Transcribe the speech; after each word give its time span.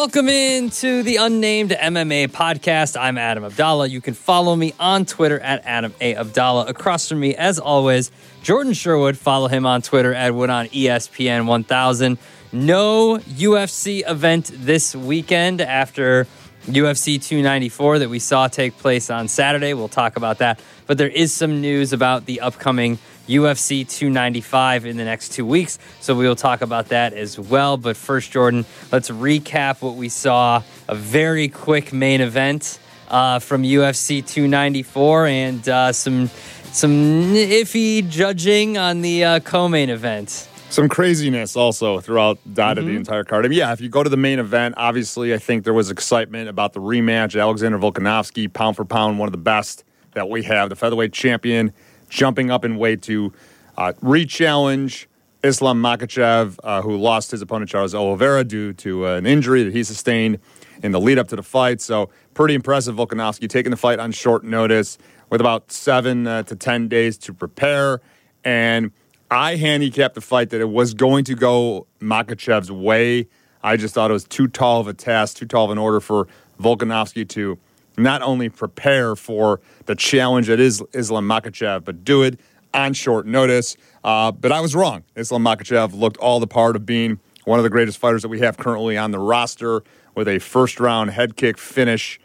Welcome 0.00 0.28
into 0.28 1.02
the 1.02 1.16
Unnamed 1.16 1.72
MMA 1.72 2.28
podcast. 2.28 2.96
I'm 2.96 3.18
Adam 3.18 3.42
Abdalla. 3.42 3.90
You 3.90 4.00
can 4.00 4.14
follow 4.14 4.54
me 4.54 4.72
on 4.78 5.04
Twitter 5.04 5.40
at 5.40 5.62
Adam 5.64 5.92
A. 6.00 6.14
Abdalla. 6.14 6.68
Across 6.68 7.08
from 7.08 7.18
me, 7.18 7.34
as 7.34 7.58
always, 7.58 8.12
Jordan 8.44 8.74
Sherwood. 8.74 9.18
Follow 9.18 9.48
him 9.48 9.66
on 9.66 9.82
Twitter 9.82 10.14
at 10.14 10.36
Wood 10.36 10.50
on 10.50 10.66
ESPN 10.68 11.46
1000. 11.46 12.16
No 12.52 13.18
UFC 13.18 14.08
event 14.08 14.52
this 14.54 14.94
weekend 14.94 15.60
after 15.60 16.28
UFC 16.66 17.22
294 17.22 18.00
that 18.00 18.08
we 18.08 18.18
saw 18.18 18.48
take 18.48 18.76
place 18.78 19.10
on 19.10 19.28
Saturday. 19.28 19.74
We'll 19.74 19.88
talk 19.88 20.16
about 20.16 20.38
that. 20.38 20.60
But 20.86 20.98
there 20.98 21.08
is 21.08 21.32
some 21.32 21.60
news 21.60 21.92
about 21.92 22.26
the 22.26 22.40
upcoming 22.40 22.98
UFC 23.28 23.88
295 23.88 24.86
in 24.86 24.96
the 24.96 25.04
next 25.04 25.30
two 25.30 25.44
weeks. 25.44 25.78
So 26.00 26.14
we 26.14 26.26
will 26.26 26.36
talk 26.36 26.62
about 26.62 26.88
that 26.88 27.12
as 27.12 27.38
well. 27.38 27.76
But 27.76 27.96
first, 27.96 28.32
Jordan, 28.32 28.64
let's 28.90 29.10
recap 29.10 29.82
what 29.82 29.96
we 29.96 30.08
saw 30.08 30.62
a 30.88 30.94
very 30.94 31.48
quick 31.48 31.92
main 31.92 32.20
event 32.20 32.78
uh, 33.08 33.38
from 33.38 33.62
UFC 33.62 34.26
294 34.26 35.26
and 35.26 35.68
uh, 35.68 35.92
some 35.92 36.30
some 36.72 37.32
iffy 37.34 38.06
judging 38.08 38.76
on 38.76 39.00
the 39.00 39.24
uh, 39.24 39.40
co-main 39.40 39.90
event. 39.90 40.48
Some 40.70 40.88
craziness 40.88 41.56
also 41.56 41.98
throughout 41.98 42.38
dotted 42.52 42.84
mm-hmm. 42.84 42.92
the 42.92 42.98
entire 42.98 43.24
card. 43.24 43.44
I 43.46 43.48
mean, 43.48 43.58
yeah, 43.58 43.72
if 43.72 43.80
you 43.80 43.88
go 43.88 44.02
to 44.02 44.10
the 44.10 44.18
main 44.18 44.38
event, 44.38 44.74
obviously 44.76 45.32
I 45.32 45.38
think 45.38 45.64
there 45.64 45.72
was 45.72 45.90
excitement 45.90 46.48
about 46.48 46.74
the 46.74 46.80
rematch. 46.80 47.40
Alexander 47.40 47.78
Volkanovski, 47.78 48.52
pound 48.52 48.76
for 48.76 48.84
pound, 48.84 49.18
one 49.18 49.26
of 49.26 49.32
the 49.32 49.38
best 49.38 49.84
that 50.12 50.28
we 50.28 50.42
have, 50.42 50.68
the 50.68 50.76
featherweight 50.76 51.12
champion, 51.12 51.72
jumping 52.10 52.50
up 52.50 52.64
in 52.64 52.76
weight 52.76 53.02
to 53.02 53.32
uh, 53.78 53.94
re-challenge 54.02 55.08
Islam 55.42 55.82
Makhachev, 55.82 56.58
uh, 56.62 56.82
who 56.82 56.96
lost 56.96 57.30
his 57.30 57.40
opponent 57.40 57.70
Charles 57.70 57.94
Oliveira 57.94 58.44
due 58.44 58.72
to 58.74 59.06
uh, 59.06 59.14
an 59.14 59.24
injury 59.24 59.62
that 59.62 59.72
he 59.72 59.82
sustained 59.82 60.38
in 60.82 60.92
the 60.92 61.00
lead 61.00 61.18
up 61.18 61.28
to 61.28 61.36
the 61.36 61.42
fight. 61.42 61.80
So 61.80 62.10
pretty 62.34 62.54
impressive, 62.54 62.94
Volkanovski 62.96 63.48
taking 63.48 63.70
the 63.70 63.76
fight 63.76 63.98
on 63.98 64.12
short 64.12 64.44
notice 64.44 64.98
with 65.30 65.40
about 65.40 65.72
seven 65.72 66.26
uh, 66.26 66.42
to 66.44 66.54
ten 66.54 66.88
days 66.88 67.16
to 67.18 67.32
prepare 67.32 68.00
and 68.44 68.92
I 69.30 69.56
handicapped 69.56 70.14
the 70.14 70.20
fight 70.22 70.50
that 70.50 70.60
it 70.60 70.68
was 70.70 70.94
going 70.94 71.24
to 71.24 71.34
go 71.34 71.86
Makhachev's 72.00 72.72
way. 72.72 73.28
I 73.62 73.76
just 73.76 73.94
thought 73.94 74.10
it 74.10 74.14
was 74.14 74.24
too 74.24 74.48
tall 74.48 74.80
of 74.80 74.88
a 74.88 74.94
task, 74.94 75.36
too 75.36 75.46
tall 75.46 75.66
of 75.66 75.70
an 75.70 75.78
order 75.78 76.00
for 76.00 76.28
Volkanovski 76.60 77.28
to 77.30 77.58
not 77.98 78.22
only 78.22 78.48
prepare 78.48 79.16
for 79.16 79.60
the 79.84 79.94
challenge 79.94 80.46
that 80.46 80.60
is 80.60 80.82
Islam 80.94 81.28
Makhachev, 81.28 81.84
but 81.84 82.04
do 82.04 82.22
it 82.22 82.40
on 82.72 82.94
short 82.94 83.26
notice. 83.26 83.76
Uh, 84.02 84.32
but 84.32 84.52
I 84.52 84.60
was 84.60 84.74
wrong. 84.74 85.04
Islam 85.14 85.44
Makhachev 85.44 85.92
looked 85.92 86.16
all 86.18 86.40
the 86.40 86.46
part 86.46 86.76
of 86.76 86.86
being 86.86 87.18
one 87.44 87.58
of 87.58 87.64
the 87.64 87.70
greatest 87.70 87.98
fighters 87.98 88.22
that 88.22 88.28
we 88.28 88.40
have 88.40 88.56
currently 88.56 88.96
on 88.96 89.10
the 89.10 89.18
roster 89.18 89.82
with 90.14 90.28
a 90.28 90.38
first 90.38 90.80
round 90.80 91.10
head 91.10 91.36
kick 91.36 91.58
finish 91.58 92.18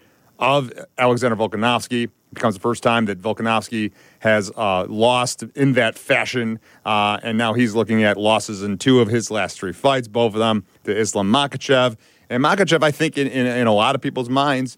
of 0.44 0.72
Alexander 0.98 1.38
Volkanovski 1.38 2.10
becomes 2.34 2.56
the 2.56 2.60
first 2.60 2.84
time 2.84 3.06
that 3.06 3.22
Volkanovski 3.22 3.94
has 4.20 4.52
uh, 4.58 4.86
lost 4.90 5.44
in 5.56 5.74
that 5.74 5.98
fashion, 5.98 6.60
uh, 6.86 7.18
and 7.24 7.38
now 7.38 7.54
he's 7.54 7.76
looking 7.76 8.04
at 8.04 8.18
losses 8.18 8.62
in 8.62 8.78
two 8.78 9.00
of 9.00 9.08
his 9.08 9.32
last 9.32 9.58
three 9.58 9.72
fights, 9.72 10.10
both 10.10 10.34
of 10.34 10.40
them 10.40 10.66
to 10.84 10.96
Islam 10.96 11.32
Makhachev. 11.32 11.96
And 12.30 12.44
Makhachev, 12.44 12.84
I 12.84 12.92
think, 12.92 13.18
in, 13.18 13.28
in, 13.28 13.48
in 13.48 13.68
a 13.68 13.74
lot 13.74 13.96
of 13.96 14.02
people's 14.02 14.30
minds, 14.30 14.78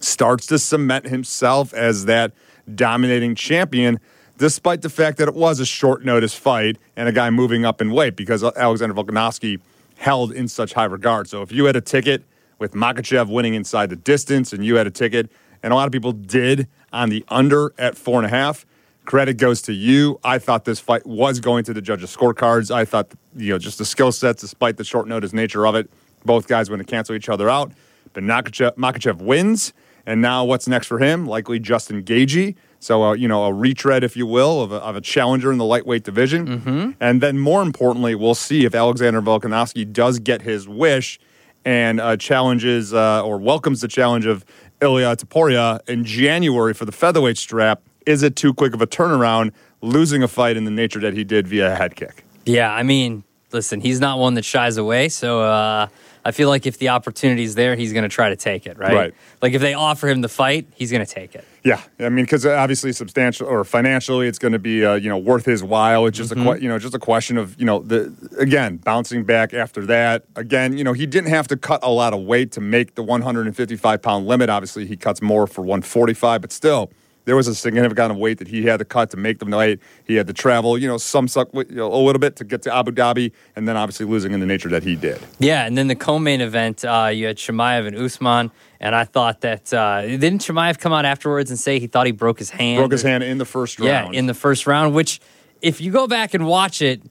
starts 0.00 0.46
to 0.48 0.58
cement 0.58 1.06
himself 1.06 1.72
as 1.72 2.04
that 2.04 2.32
dominating 2.74 3.34
champion, 3.34 3.98
despite 4.36 4.82
the 4.82 4.90
fact 4.90 5.16
that 5.18 5.28
it 5.28 5.34
was 5.34 5.58
a 5.58 5.66
short 5.66 6.04
notice 6.04 6.34
fight 6.34 6.76
and 6.96 7.08
a 7.08 7.12
guy 7.12 7.30
moving 7.30 7.64
up 7.64 7.80
in 7.80 7.90
weight 7.90 8.14
because 8.14 8.44
Alexander 8.44 8.94
Volkanovski 8.94 9.58
held 9.96 10.32
in 10.32 10.48
such 10.48 10.74
high 10.74 10.84
regard. 10.84 11.28
So 11.28 11.40
if 11.40 11.50
you 11.50 11.64
had 11.64 11.76
a 11.76 11.80
ticket 11.80 12.24
with 12.58 12.72
Makhachev 12.72 13.28
winning 13.28 13.54
inside 13.54 13.90
the 13.90 13.96
distance 13.96 14.52
and 14.52 14.64
you 14.64 14.76
had 14.76 14.86
a 14.86 14.90
ticket 14.90 15.30
and 15.62 15.72
a 15.72 15.76
lot 15.76 15.86
of 15.86 15.92
people 15.92 16.12
did 16.12 16.68
on 16.92 17.08
the 17.08 17.24
under 17.28 17.72
at 17.78 17.96
four 17.96 18.18
and 18.18 18.26
a 18.26 18.28
half. 18.28 18.66
Credit 19.04 19.36
goes 19.36 19.62
to 19.62 19.72
you. 19.72 20.18
I 20.24 20.38
thought 20.38 20.64
this 20.64 20.80
fight 20.80 21.06
was 21.06 21.38
going 21.40 21.64
to 21.64 21.72
the 21.72 21.80
judges' 21.80 22.14
scorecards. 22.14 22.74
I 22.74 22.84
thought, 22.84 23.12
you 23.36 23.50
know, 23.50 23.58
just 23.58 23.78
the 23.78 23.84
skill 23.84 24.10
sets, 24.10 24.40
despite 24.40 24.76
the 24.76 24.84
short 24.84 25.06
notice 25.06 25.32
nature 25.32 25.66
of 25.66 25.74
it, 25.76 25.88
both 26.24 26.48
guys 26.48 26.70
went 26.70 26.80
to 26.80 26.84
cancel 26.84 27.14
each 27.14 27.28
other 27.28 27.48
out. 27.48 27.72
But 28.12 28.24
Makhachev, 28.24 28.76
Makhachev 28.76 29.18
wins. 29.18 29.72
And 30.06 30.20
now 30.22 30.44
what's 30.44 30.68
next 30.68 30.86
for 30.86 30.98
him? 30.98 31.26
Likely 31.26 31.58
Justin 31.58 32.02
Gaethje. 32.02 32.54
So, 32.78 33.02
uh, 33.02 33.12
you 33.14 33.26
know, 33.26 33.44
a 33.44 33.52
retread, 33.52 34.04
if 34.04 34.16
you 34.16 34.26
will, 34.26 34.62
of 34.62 34.70
a, 34.72 34.76
of 34.76 34.96
a 34.96 35.00
challenger 35.00 35.50
in 35.50 35.58
the 35.58 35.64
lightweight 35.64 36.04
division. 36.04 36.46
Mm-hmm. 36.46 36.90
And 37.00 37.20
then 37.20 37.38
more 37.38 37.62
importantly, 37.62 38.14
we'll 38.14 38.34
see 38.34 38.64
if 38.64 38.74
Alexander 38.74 39.20
Volkanovski 39.20 39.92
does 39.92 40.18
get 40.18 40.42
his 40.42 40.68
wish 40.68 41.18
and 41.66 42.00
uh, 42.00 42.16
challenges 42.16 42.94
uh, 42.94 43.22
or 43.24 43.36
welcomes 43.36 43.80
the 43.80 43.88
challenge 43.88 44.24
of 44.24 44.44
Ilia 44.80 45.16
Topuria 45.16 45.86
in 45.88 46.04
January 46.04 46.72
for 46.72 46.84
the 46.84 46.92
featherweight 46.92 47.36
strap. 47.36 47.82
Is 48.06 48.22
it 48.22 48.36
too 48.36 48.54
quick 48.54 48.72
of 48.72 48.80
a 48.80 48.86
turnaround, 48.86 49.52
losing 49.82 50.22
a 50.22 50.28
fight 50.28 50.56
in 50.56 50.64
the 50.64 50.70
nature 50.70 51.00
that 51.00 51.14
he 51.14 51.24
did 51.24 51.48
via 51.48 51.72
a 51.72 51.74
head 51.74 51.96
kick? 51.96 52.24
Yeah, 52.44 52.72
I 52.72 52.84
mean, 52.84 53.24
listen, 53.50 53.80
he's 53.80 53.98
not 53.98 54.20
one 54.20 54.34
that 54.34 54.44
shies 54.44 54.76
away. 54.76 55.08
So 55.08 55.42
uh, 55.42 55.88
I 56.24 56.30
feel 56.30 56.48
like 56.48 56.66
if 56.66 56.78
the 56.78 56.90
opportunity's 56.90 57.56
there, 57.56 57.74
he's 57.74 57.92
going 57.92 58.04
to 58.04 58.08
try 58.08 58.28
to 58.28 58.36
take 58.36 58.66
it, 58.66 58.78
right? 58.78 58.94
Right. 58.94 59.14
Like 59.42 59.52
if 59.52 59.60
they 59.60 59.74
offer 59.74 60.08
him 60.08 60.20
the 60.20 60.28
fight, 60.28 60.68
he's 60.76 60.92
going 60.92 61.04
to 61.04 61.12
take 61.12 61.34
it. 61.34 61.44
Yeah, 61.66 61.82
I 61.98 62.10
mean, 62.10 62.26
because 62.26 62.46
obviously, 62.46 62.92
substantial 62.92 63.48
or 63.48 63.64
financially, 63.64 64.28
it's 64.28 64.38
going 64.38 64.52
to 64.52 64.58
be 64.60 64.84
uh, 64.84 64.94
you 64.94 65.08
know 65.08 65.18
worth 65.18 65.44
his 65.44 65.64
while. 65.64 66.06
It's 66.06 66.16
just 66.16 66.32
mm-hmm. 66.32 66.46
a 66.46 66.56
you 66.58 66.68
know 66.68 66.78
just 66.78 66.94
a 66.94 66.98
question 67.00 67.36
of 67.36 67.58
you 67.58 67.66
know 67.66 67.80
the 67.80 68.14
again 68.38 68.76
bouncing 68.76 69.24
back 69.24 69.52
after 69.52 69.84
that. 69.86 70.26
Again, 70.36 70.78
you 70.78 70.84
know 70.84 70.92
he 70.92 71.06
didn't 71.06 71.30
have 71.30 71.48
to 71.48 71.56
cut 71.56 71.80
a 71.82 71.90
lot 71.90 72.14
of 72.14 72.20
weight 72.20 72.52
to 72.52 72.60
make 72.60 72.94
the 72.94 73.02
155 73.02 74.00
pound 74.00 74.28
limit. 74.28 74.48
Obviously, 74.48 74.86
he 74.86 74.96
cuts 74.96 75.20
more 75.20 75.48
for 75.48 75.62
145, 75.62 76.40
but 76.40 76.52
still 76.52 76.92
there 77.26 77.36
was 77.36 77.48
a 77.48 77.54
significant 77.54 77.98
amount 77.98 78.12
of 78.12 78.18
weight 78.18 78.38
that 78.38 78.48
he 78.48 78.62
had 78.62 78.78
to 78.78 78.84
cut 78.84 79.10
to 79.10 79.16
make 79.16 79.40
the 79.40 79.44
night. 79.44 79.80
He 80.04 80.14
had 80.14 80.28
to 80.28 80.32
travel, 80.32 80.78
you 80.78 80.88
know, 80.88 80.96
some 80.96 81.28
suck 81.28 81.48
you 81.52 81.66
know, 81.70 81.92
a 81.92 81.98
little 81.98 82.20
bit 82.20 82.36
to 82.36 82.44
get 82.44 82.62
to 82.62 82.74
Abu 82.74 82.92
Dhabi, 82.92 83.32
and 83.56 83.68
then 83.68 83.76
obviously 83.76 84.06
losing 84.06 84.32
in 84.32 84.40
the 84.40 84.46
nature 84.46 84.68
that 84.70 84.84
he 84.84 84.96
did. 84.96 85.20
Yeah, 85.40 85.66
and 85.66 85.76
then 85.76 85.88
the 85.88 85.96
co-main 85.96 86.40
event, 86.40 86.84
uh, 86.84 87.10
you 87.12 87.26
had 87.26 87.36
Chimaev 87.36 87.86
and 87.86 87.96
Usman. 87.96 88.52
And 88.80 88.94
I 88.94 89.04
thought 89.04 89.40
that 89.40 89.72
uh, 89.72 90.02
didn't 90.02 90.42
Chimaev 90.42 90.78
come 90.78 90.92
out 90.92 91.04
afterwards 91.04 91.50
and 91.50 91.58
say 91.58 91.78
he 91.78 91.86
thought 91.86 92.06
he 92.06 92.12
broke 92.12 92.38
his 92.38 92.50
hand? 92.50 92.78
Broke 92.78 92.92
his 92.92 93.02
hand 93.02 93.24
in 93.24 93.38
the 93.38 93.44
first 93.44 93.78
round. 93.78 94.14
Yeah, 94.14 94.18
in 94.18 94.26
the 94.26 94.34
first 94.34 94.66
round. 94.66 94.94
Which, 94.94 95.20
if 95.62 95.80
you 95.80 95.90
go 95.90 96.06
back 96.06 96.34
and 96.34 96.46
watch 96.46 96.82
it, 96.82 97.02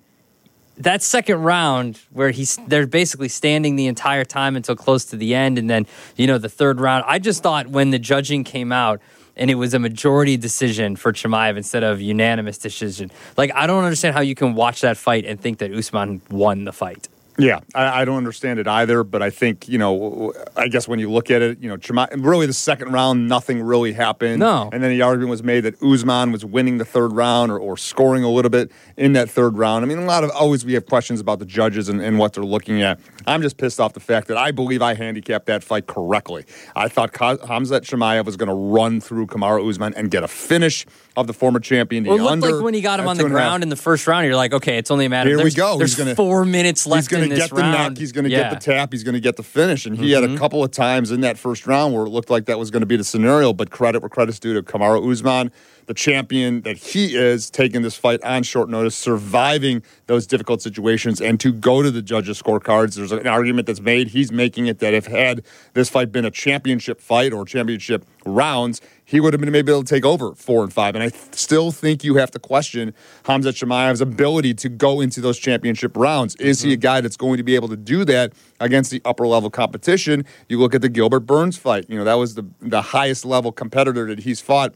that 0.77 1.01
second 1.01 1.41
round 1.41 1.99
where 2.11 2.31
he's 2.31 2.57
they're 2.67 2.87
basically 2.87 3.29
standing 3.29 3.75
the 3.75 3.87
entire 3.87 4.25
time 4.25 4.55
until 4.55 4.75
close 4.75 5.05
to 5.05 5.15
the 5.15 5.33
end, 5.33 5.57
and 5.57 5.69
then 5.69 5.87
you 6.15 6.27
know 6.27 6.37
the 6.37 6.49
third 6.49 6.79
round. 6.79 7.05
I 7.07 7.19
just 7.19 7.41
thought 7.41 7.67
when 7.67 7.91
the 7.91 7.99
judging 7.99 8.43
came 8.43 8.71
out 8.71 9.01
and 9.37 9.51
it 9.51 9.55
was 9.55 9.73
a 9.73 9.79
majority 9.79 10.37
decision 10.37 10.95
for 10.95 11.11
Chimaev 11.11 11.57
instead 11.57 11.83
of 11.83 12.01
unanimous 12.01 12.57
decision. 12.57 13.11
Like 13.37 13.51
I 13.53 13.67
don't 13.67 13.83
understand 13.83 14.15
how 14.15 14.21
you 14.21 14.35
can 14.35 14.55
watch 14.55 14.81
that 14.81 14.97
fight 14.97 15.25
and 15.25 15.39
think 15.39 15.59
that 15.59 15.71
Usman 15.71 16.21
won 16.29 16.65
the 16.65 16.73
fight. 16.73 17.07
Yeah, 17.37 17.59
I, 17.73 18.01
I, 18.01 18.05
don't 18.05 18.17
understand 18.17 18.59
it 18.59 18.67
either. 18.67 19.03
But 19.03 19.21
I 19.21 19.29
think 19.29 19.67
you 19.67 19.77
know, 19.77 20.33
I 20.55 20.67
guess 20.67 20.87
when 20.87 20.99
you 20.99 21.11
look 21.11 21.29
at 21.29 21.41
it, 21.41 21.59
you 21.59 21.69
know, 21.69 22.07
really 22.17 22.45
the 22.45 22.53
second 22.53 22.91
round, 22.91 23.27
nothing 23.27 23.61
really 23.61 23.93
happened. 23.93 24.39
No, 24.39 24.69
and 24.71 24.81
then 24.81 24.91
the 24.91 25.01
argument 25.01 25.29
was 25.31 25.43
made 25.43 25.61
that 25.61 25.81
Usman 25.81 26.31
was 26.31 26.45
winning 26.45 26.77
the 26.77 26.85
third 26.85 27.11
round 27.11 27.51
or, 27.51 27.59
or 27.59 27.77
scoring 27.77 28.23
a 28.23 28.29
little 28.29 28.49
bit 28.49 28.71
in 28.97 29.13
that 29.13 29.29
third 29.29 29.57
round. 29.57 29.83
I 29.83 29.87
mean, 29.87 29.97
a 29.97 30.05
lot 30.05 30.23
of 30.23 30.31
always 30.31 30.65
we 30.65 30.73
have 30.73 30.85
questions 30.85 31.19
about 31.19 31.39
the 31.39 31.45
judges 31.45 31.89
and, 31.89 32.01
and 32.01 32.17
what 32.17 32.33
they're 32.33 32.45
looking 32.45 32.81
at. 32.81 32.99
I'm 33.27 33.41
just 33.41 33.57
pissed 33.57 33.79
off 33.79 33.93
the 33.93 33.99
fact 33.99 34.27
that 34.27 34.37
I 34.37 34.51
believe 34.51 34.81
I 34.81 34.93
handicapped 34.93 35.47
that 35.47 35.63
fight 35.63 35.87
correctly. 35.87 36.45
I 36.75 36.87
thought 36.87 37.13
Khamzat 37.13 37.81
Chimaev 37.81 38.25
was 38.25 38.37
going 38.37 38.49
to 38.49 38.55
run 38.55 39.01
through 39.01 39.27
Kamaru 39.27 39.67
Usman 39.69 39.93
and 39.95 40.11
get 40.11 40.23
a 40.23 40.27
finish 40.27 40.85
of 41.17 41.27
the 41.27 41.33
former 41.33 41.59
champion. 41.59 42.03
Well, 42.03 42.17
it 42.17 42.21
looked 42.21 42.53
like 42.53 42.63
when 42.63 42.73
he 42.73 42.81
got 42.81 42.99
him 42.99 43.07
on 43.07 43.17
the 43.17 43.27
ground 43.27 43.63
in 43.63 43.69
the 43.69 43.75
first 43.75 44.07
round, 44.07 44.25
you're 44.25 44.35
like, 44.35 44.53
okay, 44.53 44.77
it's 44.77 44.91
only 44.91 45.05
a 45.05 45.09
matter. 45.09 45.29
Here 45.29 45.43
we 45.43 45.51
go. 45.51 45.77
There's 45.77 45.91
he's 45.91 45.97
gonna, 45.97 46.15
four 46.15 46.45
minutes 46.45 46.85
left. 46.85 47.09
He's 47.09 47.17
going 47.27 47.39
to 47.39 47.47
get 47.47 47.49
the 47.49 47.61
round. 47.61 47.97
He's 47.97 48.11
going 48.11 48.25
to 48.25 48.29
yeah. 48.29 48.49
get 48.49 48.59
the 48.59 48.71
tap. 48.73 48.91
He's 48.91 49.03
going 49.03 49.13
to 49.13 49.19
get 49.19 49.35
the 49.35 49.43
finish. 49.43 49.85
And 49.85 49.97
he 49.97 50.05
mm-hmm. 50.05 50.13
had 50.13 50.23
a 50.23 50.27
mm-hmm. 50.27 50.37
couple 50.37 50.63
of 50.63 50.71
times 50.71 51.11
in 51.11 51.21
that 51.21 51.37
first 51.37 51.67
round 51.67 51.93
where 51.93 52.05
it 52.05 52.09
looked 52.09 52.29
like 52.29 52.45
that 52.45 52.59
was 52.59 52.71
going 52.71 52.81
to 52.81 52.87
be 52.87 52.97
the 52.97 53.03
scenario. 53.03 53.53
But 53.53 53.71
credit 53.71 54.01
where 54.01 54.09
credit's 54.09 54.39
due 54.39 54.53
to 54.53 54.63
Kamaru 54.63 55.11
Usman 55.11 55.51
the 55.85 55.93
champion 55.93 56.61
that 56.61 56.77
he 56.77 57.15
is, 57.15 57.49
taking 57.49 57.81
this 57.81 57.95
fight 57.95 58.23
on 58.23 58.43
short 58.43 58.69
notice, 58.69 58.95
surviving 58.95 59.83
those 60.07 60.25
difficult 60.25 60.61
situations, 60.61 61.21
and 61.21 61.39
to 61.39 61.51
go 61.51 61.81
to 61.81 61.91
the 61.91 62.01
judges' 62.01 62.41
scorecards. 62.41 62.95
There's 62.95 63.11
an 63.11 63.27
argument 63.27 63.67
that's 63.67 63.81
made. 63.81 64.09
He's 64.09 64.31
making 64.31 64.67
it 64.67 64.79
that 64.79 64.93
if 64.93 65.07
had 65.07 65.43
this 65.73 65.89
fight 65.89 66.11
been 66.11 66.25
a 66.25 66.31
championship 66.31 66.99
fight 67.01 67.33
or 67.33 67.45
championship 67.45 68.05
rounds, 68.25 68.81
he 69.03 69.19
would 69.19 69.33
have 69.33 69.39
been 69.39 69.51
maybe 69.51 69.71
able 69.71 69.83
to 69.83 69.93
take 69.93 70.05
over 70.05 70.33
four 70.33 70.63
and 70.63 70.73
five. 70.73 70.95
And 70.95 71.03
I 71.03 71.09
th- 71.09 71.35
still 71.35 71.71
think 71.71 72.03
you 72.03 72.15
have 72.15 72.31
to 72.31 72.39
question 72.39 72.93
Khamzat 73.23 73.53
Chimaev's 73.53 74.01
ability 74.01 74.55
to 74.55 74.69
go 74.69 74.99
into 74.99 75.21
those 75.21 75.37
championship 75.37 75.95
rounds. 75.95 76.35
Is 76.37 76.59
mm-hmm. 76.59 76.69
he 76.69 76.73
a 76.73 76.77
guy 76.77 77.01
that's 77.01 77.17
going 77.17 77.37
to 77.37 77.43
be 77.43 77.53
able 77.53 77.67
to 77.69 77.77
do 77.77 78.03
that 78.05 78.33
against 78.59 78.89
the 78.89 79.01
upper 79.05 79.27
level 79.27 79.51
competition? 79.51 80.25
You 80.49 80.59
look 80.59 80.73
at 80.73 80.81
the 80.81 80.89
Gilbert 80.89 81.21
Burns 81.21 81.57
fight. 81.57 81.85
You 81.87 81.97
know 81.97 82.03
that 82.03 82.15
was 82.15 82.33
the 82.33 82.45
the 82.61 82.81
highest 82.81 83.25
level 83.25 83.51
competitor 83.51 84.07
that 84.07 84.19
he's 84.19 84.41
fought 84.41 84.73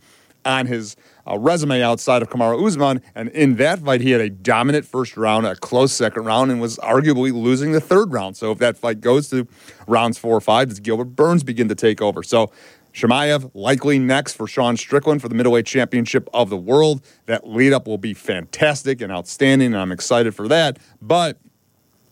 on 0.50 0.66
his 0.66 0.96
uh, 1.28 1.38
resume 1.38 1.82
outside 1.82 2.22
of 2.22 2.30
Kamaru 2.30 2.66
Usman. 2.66 3.02
And 3.16 3.30
in 3.30 3.56
that 3.56 3.80
fight, 3.80 4.02
he 4.02 4.12
had 4.12 4.22
a 4.22 4.30
dominant 4.30 4.86
first 4.86 5.16
round, 5.16 5.46
a 5.46 5.56
close 5.56 5.94
second 5.94 6.26
round, 6.26 6.52
and 6.52 6.60
was 6.60 6.78
arguably 6.78 7.32
losing 7.32 7.72
the 7.72 7.82
third 7.82 8.12
round. 8.12 8.36
So 8.36 8.52
if 8.52 8.58
that 8.60 8.78
fight 8.78 9.02
goes 9.02 9.30
to 9.30 9.48
rounds 9.88 10.18
four 10.18 10.36
or 10.36 10.42
five, 10.42 10.70
does 10.70 10.80
Gilbert 10.80 11.16
Burns 11.16 11.44
begin 11.44 11.70
to 11.70 11.76
take 11.76 12.02
over? 12.02 12.24
So 12.24 12.52
Chimaev 12.94 13.52
likely 13.54 14.00
next 14.00 14.34
for 14.34 14.48
Sean 14.48 14.76
Strickland 14.76 15.22
for 15.22 15.30
the 15.30 15.36
middleweight 15.36 15.66
championship 15.66 16.28
of 16.34 16.50
the 16.50 16.58
world. 16.58 17.06
That 17.28 17.48
lead 17.48 17.74
up 17.74 17.88
will 17.88 17.98
be 17.98 18.14
fantastic 18.14 19.02
and 19.02 19.12
outstanding, 19.12 19.74
and 19.74 19.78
I'm 19.78 19.92
excited 19.92 20.34
for 20.36 20.48
that. 20.48 20.80
But 21.02 21.38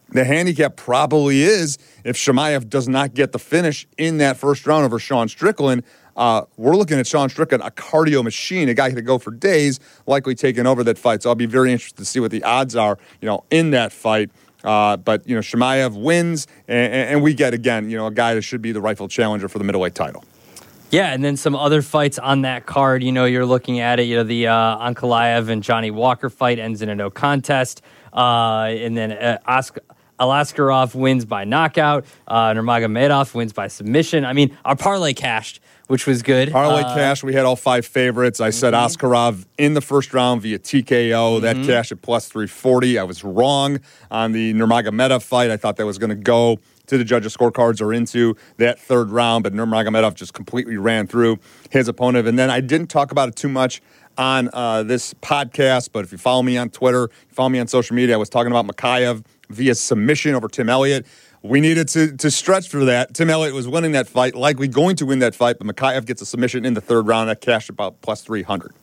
the 0.10 0.24
handicap 0.24 0.78
probably 0.78 1.42
is 1.42 1.78
if 2.04 2.16
Chimaev 2.16 2.70
does 2.70 2.88
not 2.88 3.14
get 3.14 3.32
the 3.32 3.40
finish 3.40 3.88
in 3.98 4.18
that 4.18 4.38
first 4.38 4.66
round 4.66 4.86
over 4.86 5.00
Sean 5.00 5.28
Strickland. 5.28 5.84
Uh, 6.18 6.42
we're 6.58 6.76
looking 6.76 6.98
at 6.98 7.06
Sean 7.06 7.30
Strickland, 7.30 7.64
a 7.64 7.70
cardio 7.70 8.24
machine, 8.24 8.68
a 8.68 8.74
guy 8.74 8.90
who 8.90 8.96
could 8.96 9.06
go 9.06 9.20
for 9.20 9.32
days, 9.32 9.80
likely 10.08 10.36
taking 10.36 10.66
over 10.66 10.84
that 10.84 10.98
fight. 10.98 11.24
So 11.24 11.30
I'll 11.30 11.36
be 11.36 11.46
very 11.46 11.72
interested 11.72 11.98
to 11.98 12.06
see 12.06 12.20
what 12.20 12.32
the 12.32 12.44
odds 12.44 12.76
are, 12.76 12.98
you 13.22 13.28
know, 13.28 13.44
in 13.52 13.72
that 13.72 13.92
fight. 13.92 14.32
Uh, 14.64 14.98
but 14.98 15.28
you 15.28 15.36
know, 15.36 15.42
Chimaev 15.42 16.02
wins, 16.02 16.48
and, 16.68 16.94
and 16.94 17.24
we 17.24 17.34
get 17.34 17.54
again, 17.54 17.90
you 17.90 17.98
know, 17.98 18.08
a 18.08 18.12
guy 18.12 18.34
that 18.34 18.42
should 18.42 18.62
be 18.62 18.72
the 18.72 18.82
rightful 18.82 19.08
challenger 19.08 19.48
for 19.48 19.60
the 19.60 19.64
middleweight 19.64 19.94
title. 19.94 20.26
Yeah, 20.90 21.14
and 21.14 21.24
then 21.24 21.38
some 21.38 21.56
other 21.56 21.82
fights 21.82 22.18
on 22.18 22.42
that 22.42 22.66
card. 22.66 23.04
You 23.04 23.12
know, 23.12 23.26
you're 23.26 23.46
looking 23.46 23.80
at 23.80 24.00
it. 24.00 24.04
You 24.04 24.16
know, 24.18 24.24
the 24.24 24.48
uh, 24.48 24.90
Ankalaev 24.90 25.50
and 25.50 25.62
Johnny 25.62 25.92
Walker 25.92 26.30
fight 26.30 26.60
ends 26.60 26.82
in 26.82 26.90
a 26.90 26.96
no 26.96 27.10
contest, 27.10 27.82
uh, 28.14 28.70
and 28.70 28.98
then 28.98 29.12
uh. 29.12 29.62
Alaskarov 30.20 30.96
wins 30.96 31.26
by 31.26 31.44
knockout. 31.44 32.06
Uh, 32.28 32.52
Nurmagomedov 32.54 33.36
wins 33.36 33.54
by 33.54 33.68
submission. 33.68 34.26
I 34.26 34.34
mean, 34.34 34.58
our 34.66 34.76
parlay 34.76 35.14
cashed, 35.14 35.60
which 35.88 36.06
was 36.06 36.22
good. 36.22 36.52
Parlay 36.52 36.84
uh, 36.84 36.94
cash. 36.94 37.24
We 37.24 37.34
had 37.34 37.46
all 37.46 37.56
five 37.56 37.86
favorites. 37.86 38.40
I 38.40 38.50
mm-hmm. 38.50 38.60
said 38.60 38.74
Askarov 38.74 39.46
in 39.58 39.74
the 39.74 39.82
first 39.82 40.14
round 40.14 40.42
via 40.42 40.60
TKO. 40.60 40.84
Mm-hmm. 41.12 41.42
That 41.44 41.66
cash 41.66 41.92
at 41.92 42.02
plus 42.02 42.28
340. 42.28 43.00
I 43.00 43.04
was 43.04 43.24
wrong 43.24 43.80
on 44.12 44.32
the 44.34 44.54
Nurmagomedov 44.54 45.24
fight. 45.24 45.50
I 45.50 45.58
thought 45.58 45.78
that 45.78 45.86
was 45.86 45.98
going 45.98 46.10
to 46.10 46.16
go 46.16 46.60
to 46.88 46.98
the 46.98 47.04
judges' 47.04 47.36
scorecards 47.36 47.82
or 47.82 47.94
into 47.94 48.36
that 48.58 48.80
third 48.80 49.10
round, 49.10 49.44
but 49.44 49.54
Nurmagomedov 49.54 50.14
just 50.14 50.34
completely 50.34 50.78
ran 50.78 51.08
through 51.08 51.38
his 51.70 51.88
opponent. 51.88 52.28
And 52.28 52.40
then 52.40 52.50
I 52.50 52.62
didn't 52.62 52.88
talk 52.88 53.12
about 53.12 53.30
it 53.30 53.36
too 53.36 53.50
much 53.50 53.82
on 54.18 54.50
uh, 54.54 54.84
this 54.84 55.14
podcast, 55.16 55.90
but 55.92 56.04
if 56.04 56.12
you 56.12 56.18
follow 56.18 56.42
me 56.42 56.58
on 56.58 56.70
Twitter, 56.70 57.10
follow 57.30 57.50
me 57.50 57.60
on 57.60 57.68
social 57.68 57.96
media, 57.96 58.16
I 58.16 58.18
was 58.18 58.30
talking 58.30 58.52
about 58.52 58.66
Mokaev 58.66 59.24
via 59.50 59.76
submission 59.76 60.34
over 60.34 60.48
Tim 60.48 60.70
Elliott. 60.70 61.06
We 61.48 61.62
needed 61.62 61.88
to, 61.90 62.18
to 62.18 62.30
stretch 62.30 62.68
for 62.68 62.84
that. 62.86 63.14
Tim 63.14 63.30
Elliott 63.30 63.54
was 63.54 63.70
winning 63.70 63.94
that 63.94 64.08
fight, 64.08 64.36
likely 64.36 64.68
going 64.68 64.98
to 64.98 65.06
win 65.06 65.20
that 65.20 65.34
fight, 65.34 65.58
but 65.58 65.68
Mokaev 65.68 66.06
gets 66.06 66.22
a 66.22 66.26
submission 66.26 66.66
in 66.66 66.74
the 66.74 66.82
third 66.82 67.08
round. 67.08 67.30
That 67.30 67.40
cashed 67.40 67.70
about 67.70 68.02
plus 68.02 68.22
300. 68.22 68.74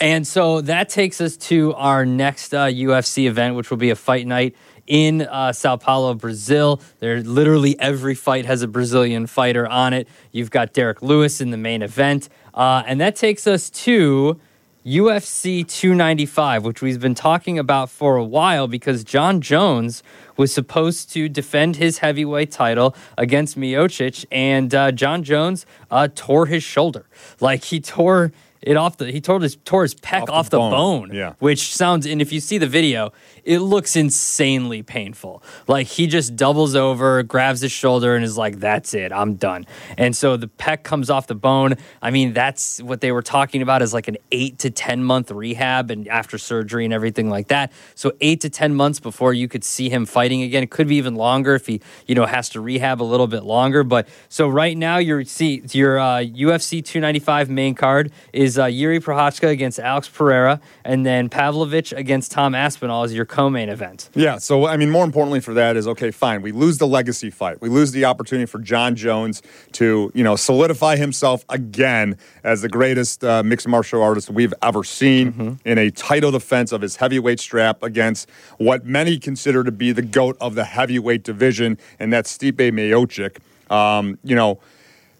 And 0.00 0.26
so 0.26 0.62
that 0.62 0.88
takes 0.88 1.20
us 1.20 1.36
to 1.36 1.74
our 1.74 2.06
next 2.06 2.54
uh, 2.54 2.66
UFC 2.66 3.26
event, 3.26 3.54
which 3.54 3.68
will 3.68 3.76
be 3.76 3.90
a 3.90 3.96
fight 3.96 4.26
night 4.26 4.56
in 4.86 5.22
uh, 5.22 5.52
Sao 5.52 5.76
Paulo, 5.76 6.14
Brazil. 6.14 6.80
There, 7.00 7.22
literally 7.22 7.78
every 7.78 8.14
fight 8.14 8.46
has 8.46 8.62
a 8.62 8.68
Brazilian 8.68 9.26
fighter 9.26 9.66
on 9.68 9.92
it. 9.92 10.08
You've 10.32 10.50
got 10.50 10.72
Derrick 10.72 11.02
Lewis 11.02 11.42
in 11.42 11.50
the 11.50 11.58
main 11.58 11.82
event, 11.82 12.30
uh, 12.54 12.82
and 12.86 12.98
that 13.02 13.14
takes 13.14 13.46
us 13.46 13.68
to 13.70 14.40
UFC 14.84 15.66
295, 15.68 16.64
which 16.64 16.80
we've 16.80 17.00
been 17.00 17.14
talking 17.14 17.58
about 17.58 17.90
for 17.90 18.16
a 18.16 18.24
while 18.24 18.66
because 18.66 19.04
Jon 19.04 19.42
Jones 19.42 20.02
was 20.38 20.54
supposed 20.54 21.12
to 21.12 21.28
defend 21.28 21.76
his 21.76 21.98
heavyweight 21.98 22.50
title 22.50 22.96
against 23.18 23.58
Miocic, 23.58 24.24
and 24.32 24.74
uh, 24.74 24.90
Jon 24.90 25.22
Jones 25.22 25.66
uh, 25.90 26.08
tore 26.14 26.46
his 26.46 26.62
shoulder. 26.62 27.04
Like 27.40 27.64
he 27.64 27.78
tore 27.78 28.32
it 28.62 28.76
off 28.76 28.98
the 28.98 29.10
he 29.10 29.20
tore 29.20 29.40
his 29.40 29.56
tore 29.56 29.82
his 29.82 29.94
pec 29.94 30.22
off, 30.22 30.30
off 30.30 30.50
the, 30.50 30.58
bone, 30.58 30.70
bone, 30.70 31.10
yeah. 31.14 31.34
which 31.38 31.74
sounds 31.74 32.06
and 32.06 32.20
if 32.20 32.32
you 32.32 32.40
see 32.40 32.58
the 32.58 32.66
video 32.66 33.12
it 33.44 33.60
looks 33.60 33.96
insanely 33.96 34.82
painful. 34.82 35.42
Like 35.66 35.86
he 35.86 36.06
just 36.06 36.36
doubles 36.36 36.74
over 36.74 37.22
grabs 37.22 37.62
his 37.62 37.72
shoulder 37.72 38.14
and 38.14 38.24
is 38.24 38.36
like 38.36 38.60
that's 38.60 38.92
it 38.92 39.12
i'm 39.12 39.34
done. 39.34 39.66
And 39.96 40.14
so 40.14 40.36
the 40.36 40.48
pec 40.48 40.82
comes 40.82 41.08
off 41.08 41.26
the 41.26 41.34
bone. 41.34 41.76
I 42.02 42.10
mean 42.10 42.34
that's 42.34 42.82
what 42.82 43.00
they 43.00 43.12
were 43.12 43.22
talking 43.22 43.62
about 43.62 43.80
is 43.80 43.94
like 43.94 44.08
an 44.08 44.18
8 44.30 44.58
to 44.58 44.70
10 44.70 45.04
month 45.04 45.30
rehab 45.30 45.90
and 45.90 46.06
after 46.08 46.36
surgery 46.36 46.84
and 46.84 46.92
everything 46.92 47.30
like 47.30 47.48
that. 47.48 47.72
So 47.94 48.12
8 48.20 48.40
to 48.42 48.50
10 48.50 48.74
months 48.74 49.00
before 49.00 49.32
you 49.32 49.48
could 49.48 49.64
see 49.64 49.88
him 49.88 50.04
fighting 50.04 50.42
again. 50.42 50.62
It 50.62 50.70
could 50.70 50.88
be 50.88 50.96
even 50.96 51.14
longer 51.14 51.54
if 51.54 51.66
he 51.66 51.80
you 52.06 52.14
know 52.14 52.26
has 52.26 52.50
to 52.50 52.60
rehab 52.60 53.00
a 53.00 53.04
little 53.04 53.26
bit 53.26 53.44
longer. 53.44 53.84
But 53.84 54.06
so 54.28 54.48
right 54.48 54.76
now 54.76 54.98
your 54.98 55.24
see 55.24 55.62
your 55.70 55.98
uh, 55.98 56.18
UFC 56.18 56.84
295 56.84 57.48
main 57.48 57.74
card 57.74 58.12
is 58.34 58.49
is 58.50 58.58
uh, 58.58 58.66
Yuri 58.66 58.98
Prochazka 58.98 59.48
against 59.48 59.78
Alex 59.78 60.08
Pereira, 60.08 60.60
and 60.84 61.06
then 61.06 61.28
Pavlovich 61.28 61.92
against 61.92 62.32
Tom 62.32 62.54
Aspinall 62.54 63.04
is 63.04 63.14
your 63.14 63.24
co-main 63.24 63.68
event. 63.68 64.10
Yeah. 64.14 64.38
So 64.38 64.66
I 64.66 64.76
mean, 64.76 64.90
more 64.90 65.04
importantly 65.04 65.40
for 65.40 65.54
that 65.54 65.76
is 65.76 65.86
okay, 65.86 66.10
fine. 66.10 66.42
We 66.42 66.50
lose 66.50 66.78
the 66.78 66.86
legacy 66.86 67.30
fight. 67.30 67.60
We 67.60 67.68
lose 67.68 67.92
the 67.92 68.04
opportunity 68.04 68.46
for 68.46 68.58
Jon 68.58 68.96
Jones 68.96 69.42
to 69.72 70.10
you 70.14 70.24
know 70.24 70.34
solidify 70.36 70.96
himself 70.96 71.44
again 71.48 72.16
as 72.42 72.62
the 72.62 72.68
greatest 72.68 73.22
uh, 73.22 73.42
mixed 73.44 73.68
martial 73.68 74.02
artist 74.02 74.30
we've 74.30 74.54
ever 74.62 74.82
seen 74.82 75.32
mm-hmm. 75.32 75.68
in 75.68 75.78
a 75.78 75.90
title 75.90 76.32
defense 76.32 76.72
of 76.72 76.82
his 76.82 76.96
heavyweight 76.96 77.38
strap 77.38 77.82
against 77.82 78.28
what 78.58 78.84
many 78.84 79.18
consider 79.18 79.62
to 79.62 79.70
be 79.72 79.92
the 79.92 80.02
goat 80.02 80.36
of 80.40 80.56
the 80.56 80.64
heavyweight 80.64 81.22
division, 81.22 81.78
and 82.00 82.12
that's 82.12 82.36
Stipe 82.36 82.56
Miocic. 82.56 83.38
Um, 83.72 84.18
you 84.24 84.34
know, 84.34 84.58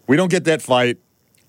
we 0.07 0.17
don't 0.17 0.29
get 0.29 0.43
that 0.43 0.61
fight 0.61 0.97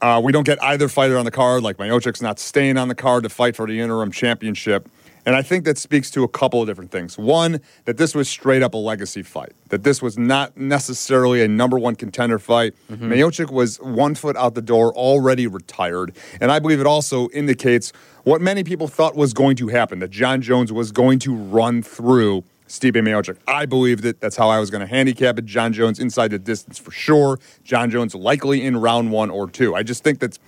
uh, 0.02 0.20
we 0.22 0.32
don't 0.32 0.44
get 0.44 0.62
either 0.62 0.88
fighter 0.88 1.16
on 1.16 1.24
the 1.24 1.30
card, 1.30 1.62
like 1.62 1.78
Miocic's 1.78 2.20
not 2.20 2.38
staying 2.38 2.76
on 2.76 2.88
the 2.88 2.94
card 2.94 3.22
to 3.22 3.28
fight 3.28 3.54
for 3.54 3.66
the 3.66 3.80
interim 3.80 4.10
championship. 4.10 4.88
And 5.24 5.36
I 5.36 5.42
think 5.42 5.64
that 5.66 5.78
speaks 5.78 6.10
to 6.12 6.24
a 6.24 6.28
couple 6.28 6.60
of 6.60 6.66
different 6.66 6.90
things. 6.90 7.16
One, 7.16 7.60
that 7.84 7.96
this 7.96 8.12
was 8.12 8.28
straight 8.28 8.60
up 8.60 8.74
a 8.74 8.76
legacy 8.76 9.22
fight, 9.22 9.52
that 9.68 9.84
this 9.84 10.02
was 10.02 10.18
not 10.18 10.56
necessarily 10.56 11.42
a 11.42 11.48
number 11.48 11.78
one 11.78 11.94
contender 11.94 12.40
fight. 12.40 12.74
mm 12.90 12.98
hmm 12.98 13.52
was 13.54 13.78
one 13.80 14.14
foot 14.14 14.36
out 14.36 14.54
the 14.54 14.62
door, 14.62 14.92
already 14.94 15.46
retired. 15.46 16.12
And 16.40 16.50
I 16.50 16.58
believe 16.58 16.80
it 16.80 16.86
also 16.86 17.28
indicates 17.30 17.92
what 18.24 18.40
many 18.40 18.64
people 18.64 18.88
thought 18.88 19.14
was 19.14 19.32
going 19.32 19.56
to 19.56 19.68
happen 19.68 20.00
that 20.00 20.10
Jon 20.10 20.42
Jones 20.42 20.72
was 20.72 20.90
going 20.90 21.18
to 21.20 21.34
run 21.34 21.82
through 21.82 22.42
Stipe 22.72 22.94
Miocic. 22.94 23.36
I 23.46 23.66
believed 23.66 24.06
it. 24.06 24.18
That's 24.18 24.34
how 24.34 24.48
I 24.48 24.58
was 24.58 24.70
going 24.70 24.80
to 24.80 24.86
handicap 24.86 25.38
it. 25.38 25.44
Jon 25.44 25.74
Jones 25.74 25.98
inside 26.00 26.28
the 26.28 26.38
distance 26.38 26.78
for 26.78 26.90
sure. 26.90 27.38
Jon 27.64 27.90
Jones 27.90 28.14
likely 28.14 28.64
in 28.64 28.78
round 28.78 29.12
one 29.12 29.28
or 29.28 29.46
two. 29.46 29.74
I 29.74 29.82
just 29.82 30.02
think 30.02 30.20
that 30.20 30.38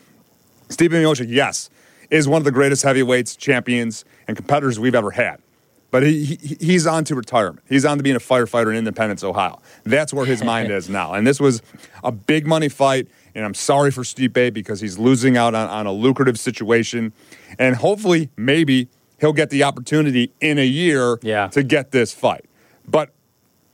Stipe 0.70 0.88
Miocic, 0.88 1.26
yes, 1.28 1.68
is 2.08 2.26
one 2.26 2.40
of 2.40 2.44
the 2.46 2.50
greatest 2.50 2.82
heavyweights, 2.82 3.36
champions, 3.36 4.06
and 4.26 4.38
competitors 4.38 4.80
we've 4.80 4.94
ever 4.94 5.10
had. 5.10 5.42
But 5.90 6.02
he, 6.02 6.24
he, 6.24 6.56
he's 6.58 6.86
on 6.86 7.04
to 7.04 7.14
retirement. 7.14 7.66
He's 7.68 7.84
on 7.84 7.98
to 7.98 8.02
being 8.02 8.16
a 8.16 8.20
firefighter 8.20 8.70
in 8.70 8.76
Independence, 8.76 9.22
Ohio. 9.22 9.60
That's 9.84 10.14
where 10.14 10.24
his 10.24 10.42
mind 10.42 10.70
is 10.70 10.88
now. 10.88 11.12
And 11.12 11.26
this 11.26 11.38
was 11.38 11.60
a 12.02 12.10
big 12.10 12.46
money 12.46 12.70
fight. 12.70 13.06
And 13.34 13.44
I'm 13.44 13.52
sorry 13.52 13.90
for 13.90 14.02
Stipe 14.02 14.54
because 14.54 14.80
he's 14.80 14.98
losing 14.98 15.36
out 15.36 15.54
on, 15.54 15.68
on 15.68 15.84
a 15.84 15.92
lucrative 15.92 16.38
situation. 16.38 17.12
And 17.58 17.76
hopefully, 17.76 18.30
maybe 18.38 18.88
he'll 19.20 19.32
get 19.32 19.50
the 19.50 19.62
opportunity 19.62 20.32
in 20.40 20.58
a 20.58 20.66
year 20.66 21.18
yeah. 21.22 21.48
to 21.48 21.62
get 21.62 21.90
this 21.90 22.12
fight. 22.12 22.44
But 22.86 23.10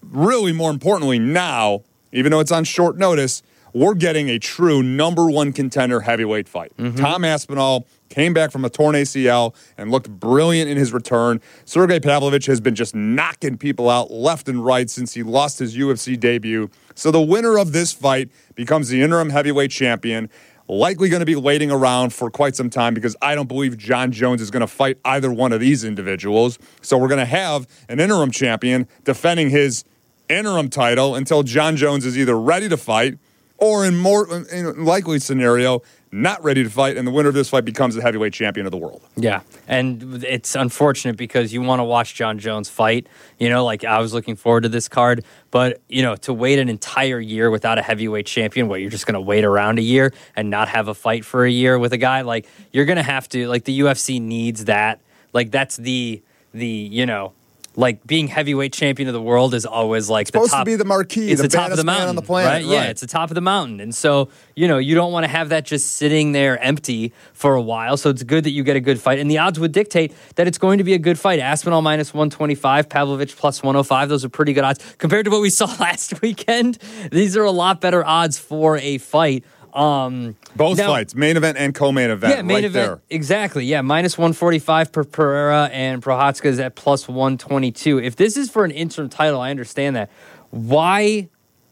really, 0.02 0.52
more 0.52 0.70
importantly, 0.70 1.18
now, 1.18 1.82
even 2.12 2.32
though 2.32 2.40
it's 2.40 2.52
on 2.52 2.64
short 2.64 2.96
notice, 2.96 3.42
we're 3.72 3.94
getting 3.94 4.28
a 4.28 4.38
true 4.38 4.82
number 4.82 5.30
one 5.30 5.52
contender 5.52 6.00
heavyweight 6.00 6.48
fight. 6.48 6.76
Mm-hmm. 6.76 6.96
Tom 6.96 7.24
Aspinall 7.24 7.86
came 8.08 8.34
back 8.34 8.50
from 8.50 8.64
a 8.64 8.70
torn 8.70 8.96
ACL 8.96 9.54
and 9.78 9.90
looked 9.90 10.10
brilliant 10.10 10.68
in 10.68 10.76
his 10.76 10.92
return. 10.92 11.40
Sergey 11.64 12.00
Pavlovich 12.00 12.46
has 12.46 12.60
been 12.60 12.74
just 12.74 12.94
knocking 12.94 13.56
people 13.56 13.88
out 13.88 14.10
left 14.10 14.48
and 14.48 14.64
right 14.64 14.90
since 14.90 15.14
he 15.14 15.22
lost 15.22 15.60
his 15.60 15.76
UFC 15.76 16.18
debut. 16.18 16.68
So 16.94 17.10
the 17.10 17.20
winner 17.20 17.58
of 17.58 17.72
this 17.72 17.92
fight 17.92 18.30
becomes 18.56 18.88
the 18.88 19.00
interim 19.02 19.30
heavyweight 19.30 19.70
champion 19.70 20.28
likely 20.70 21.08
going 21.08 21.20
to 21.20 21.26
be 21.26 21.36
waiting 21.36 21.70
around 21.70 22.14
for 22.14 22.30
quite 22.30 22.54
some 22.54 22.70
time 22.70 22.94
because 22.94 23.16
I 23.20 23.34
don't 23.34 23.48
believe 23.48 23.76
Jon 23.76 24.12
Jones 24.12 24.40
is 24.40 24.50
going 24.50 24.60
to 24.60 24.66
fight 24.66 24.98
either 25.04 25.32
one 25.32 25.52
of 25.52 25.60
these 25.60 25.82
individuals. 25.84 26.58
So 26.80 26.96
we're 26.96 27.08
going 27.08 27.18
to 27.18 27.24
have 27.24 27.66
an 27.88 27.98
interim 27.98 28.30
champion 28.30 28.86
defending 29.04 29.50
his 29.50 29.84
interim 30.28 30.70
title 30.70 31.16
until 31.16 31.42
Jon 31.42 31.76
Jones 31.76 32.06
is 32.06 32.16
either 32.16 32.38
ready 32.38 32.68
to 32.68 32.76
fight 32.76 33.18
or 33.58 33.84
in 33.84 33.98
more 33.98 34.26
in 34.50 34.84
likely 34.84 35.18
scenario 35.18 35.82
not 36.12 36.42
ready 36.42 36.64
to 36.64 36.70
fight, 36.70 36.96
and 36.96 37.06
the 37.06 37.10
winner 37.10 37.28
of 37.28 37.34
this 37.34 37.50
fight 37.50 37.64
becomes 37.64 37.94
the 37.94 38.02
heavyweight 38.02 38.32
champion 38.32 38.66
of 38.66 38.72
the 38.72 38.78
world. 38.78 39.00
Yeah, 39.16 39.42
and 39.68 40.24
it's 40.24 40.56
unfortunate 40.56 41.16
because 41.16 41.52
you 41.52 41.62
want 41.62 41.78
to 41.78 41.84
watch 41.84 42.14
Jon 42.14 42.38
Jones 42.38 42.68
fight. 42.68 43.06
You 43.38 43.48
know, 43.48 43.64
like 43.64 43.84
I 43.84 44.00
was 44.00 44.12
looking 44.12 44.34
forward 44.34 44.62
to 44.62 44.68
this 44.68 44.88
card, 44.88 45.24
but 45.50 45.80
you 45.88 46.02
know, 46.02 46.16
to 46.16 46.34
wait 46.34 46.58
an 46.58 46.68
entire 46.68 47.20
year 47.20 47.50
without 47.50 47.78
a 47.78 47.82
heavyweight 47.82 48.26
champion, 48.26 48.66
what 48.68 48.80
you're 48.80 48.90
just 48.90 49.06
going 49.06 49.14
to 49.14 49.20
wait 49.20 49.44
around 49.44 49.78
a 49.78 49.82
year 49.82 50.12
and 50.34 50.50
not 50.50 50.68
have 50.68 50.88
a 50.88 50.94
fight 50.94 51.24
for 51.24 51.44
a 51.44 51.50
year 51.50 51.78
with 51.78 51.92
a 51.92 51.98
guy 51.98 52.22
like 52.22 52.46
you're 52.72 52.86
going 52.86 52.96
to 52.96 53.02
have 53.02 53.28
to 53.28 53.48
like 53.48 53.64
the 53.64 53.80
UFC 53.80 54.20
needs 54.20 54.64
that. 54.64 55.00
Like 55.32 55.52
that's 55.52 55.76
the 55.76 56.22
the 56.52 56.66
you 56.66 57.06
know 57.06 57.32
like 57.76 58.04
being 58.06 58.28
heavyweight 58.28 58.72
champion 58.72 59.08
of 59.08 59.12
the 59.12 59.22
world 59.22 59.54
is 59.54 59.64
always 59.64 60.10
like 60.10 60.26
Supposed 60.26 60.50
the 60.50 60.56
top, 60.56 60.64
to 60.64 60.70
be 60.70 60.76
the 60.76 60.84
marquee, 60.84 61.30
It's 61.30 61.40
the, 61.40 61.48
the, 61.48 61.56
top 61.56 61.70
of 61.70 61.76
the 61.76 61.84
mountain 61.84 62.08
on 62.08 62.16
the 62.16 62.22
planet, 62.22 62.50
right? 62.50 62.64
Yeah, 62.64 62.84
it's 62.84 63.00
the 63.00 63.06
top 63.06 63.30
of 63.30 63.34
the 63.34 63.40
mountain, 63.40 63.80
and 63.80 63.94
so 63.94 64.28
you 64.56 64.66
know 64.66 64.78
you 64.78 64.94
don't 64.94 65.12
want 65.12 65.24
to 65.24 65.28
have 65.28 65.50
that 65.50 65.64
just 65.64 65.92
sitting 65.92 66.32
there 66.32 66.58
empty 66.58 67.12
for 67.32 67.54
a 67.54 67.62
while. 67.62 67.96
So 67.96 68.10
it's 68.10 68.22
good 68.22 68.44
that 68.44 68.50
you 68.50 68.64
get 68.64 68.76
a 68.76 68.80
good 68.80 69.00
fight, 69.00 69.18
and 69.18 69.30
the 69.30 69.38
odds 69.38 69.60
would 69.60 69.72
dictate 69.72 70.12
that 70.34 70.46
it's 70.46 70.58
going 70.58 70.78
to 70.78 70.84
be 70.84 70.94
a 70.94 70.98
good 70.98 71.18
fight. 71.18 71.38
Aspinall 71.38 71.82
minus 71.82 72.12
one 72.12 72.30
twenty 72.30 72.54
five, 72.54 72.88
Pavlovich 72.88 73.36
plus 73.36 73.62
one 73.62 73.74
hundred 73.74 73.84
five. 73.84 74.08
Those 74.08 74.24
are 74.24 74.28
pretty 74.28 74.52
good 74.52 74.64
odds 74.64 74.94
compared 74.98 75.24
to 75.26 75.30
what 75.30 75.40
we 75.40 75.50
saw 75.60 75.66
last 75.78 76.20
weekend. 76.22 76.78
These 77.12 77.36
are 77.36 77.44
a 77.44 77.52
lot 77.52 77.80
better 77.80 78.04
odds 78.04 78.38
for 78.38 78.78
a 78.78 78.98
fight. 78.98 79.44
Um, 79.74 80.36
Both 80.56 80.78
now- 80.78 80.88
fights, 80.88 81.14
main 81.14 81.36
event 81.36 81.58
and 81.58 81.74
co-main 81.74 82.10
event, 82.10 82.36
yeah, 82.36 82.42
main 82.42 82.56
right 82.56 82.64
event. 82.64 82.86
there. 82.88 83.00
Exactly. 83.10 83.64
Yeah, 83.64 83.82
minus 83.82 84.18
145 84.18 84.92
per 84.92 85.04
Pereira 85.04 85.70
and 85.72 86.02
Prochazka 86.02 86.46
is 86.46 86.58
at 86.58 86.74
plus 86.74 87.06
122. 87.08 87.98
If 87.98 88.16
this 88.16 88.36
is 88.36 88.50
for 88.50 88.64
an 88.64 88.70
interim 88.70 89.08
title, 89.08 89.40
I 89.40 89.50
understand 89.50 89.96
that. 89.96 90.10
Why 90.50 91.28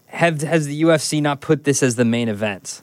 have 0.06 0.40
has 0.42 0.66
the 0.66 0.82
UFC 0.82 1.20
not 1.20 1.40
put 1.40 1.64
this 1.64 1.82
as 1.82 1.96
the 1.96 2.04
main 2.04 2.28
event? 2.28 2.80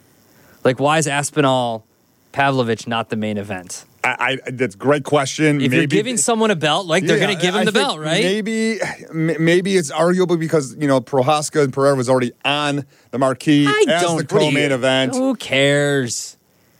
Like, 0.64 0.78
why 0.78 0.98
is 0.98 1.06
Aspinall 1.06 1.84
Pavlovich 2.32 2.86
not 2.86 3.08
the 3.10 3.16
main 3.16 3.38
event? 3.38 3.84
I, 4.06 4.38
I, 4.46 4.50
that's 4.52 4.74
a 4.74 4.78
great 4.78 5.04
question. 5.04 5.60
If 5.60 5.72
you're 5.72 5.86
giving 5.86 6.16
someone 6.16 6.50
a 6.50 6.56
belt, 6.56 6.86
like 6.86 7.04
they're 7.04 7.18
Yeah, 7.18 7.24
going 7.26 7.36
to 7.36 7.42
give 7.42 7.54
him 7.54 7.62
I 7.62 7.64
the 7.64 7.72
belt, 7.72 7.98
right? 7.98 8.22
Maybe, 8.22 8.78
m- 9.10 9.44
maybe 9.44 9.76
it's 9.76 9.90
arguable 9.90 10.36
because 10.36 10.76
you 10.78 10.86
know 10.86 11.00
Prochazka 11.00 11.64
and 11.64 11.72
Pereira 11.72 11.96
was 11.96 12.08
already 12.08 12.32
on 12.44 12.84
the 13.10 13.18
marquee 13.18 13.66
I 13.66 13.84
as 13.88 14.02
don't. 14.02 14.16
the 14.18 14.22
what 14.22 14.28
do 14.28 14.34
you- 14.36 14.50
co-main 14.52 14.72
event. 14.72 15.14
Who 15.14 15.34
cares? 15.34 16.36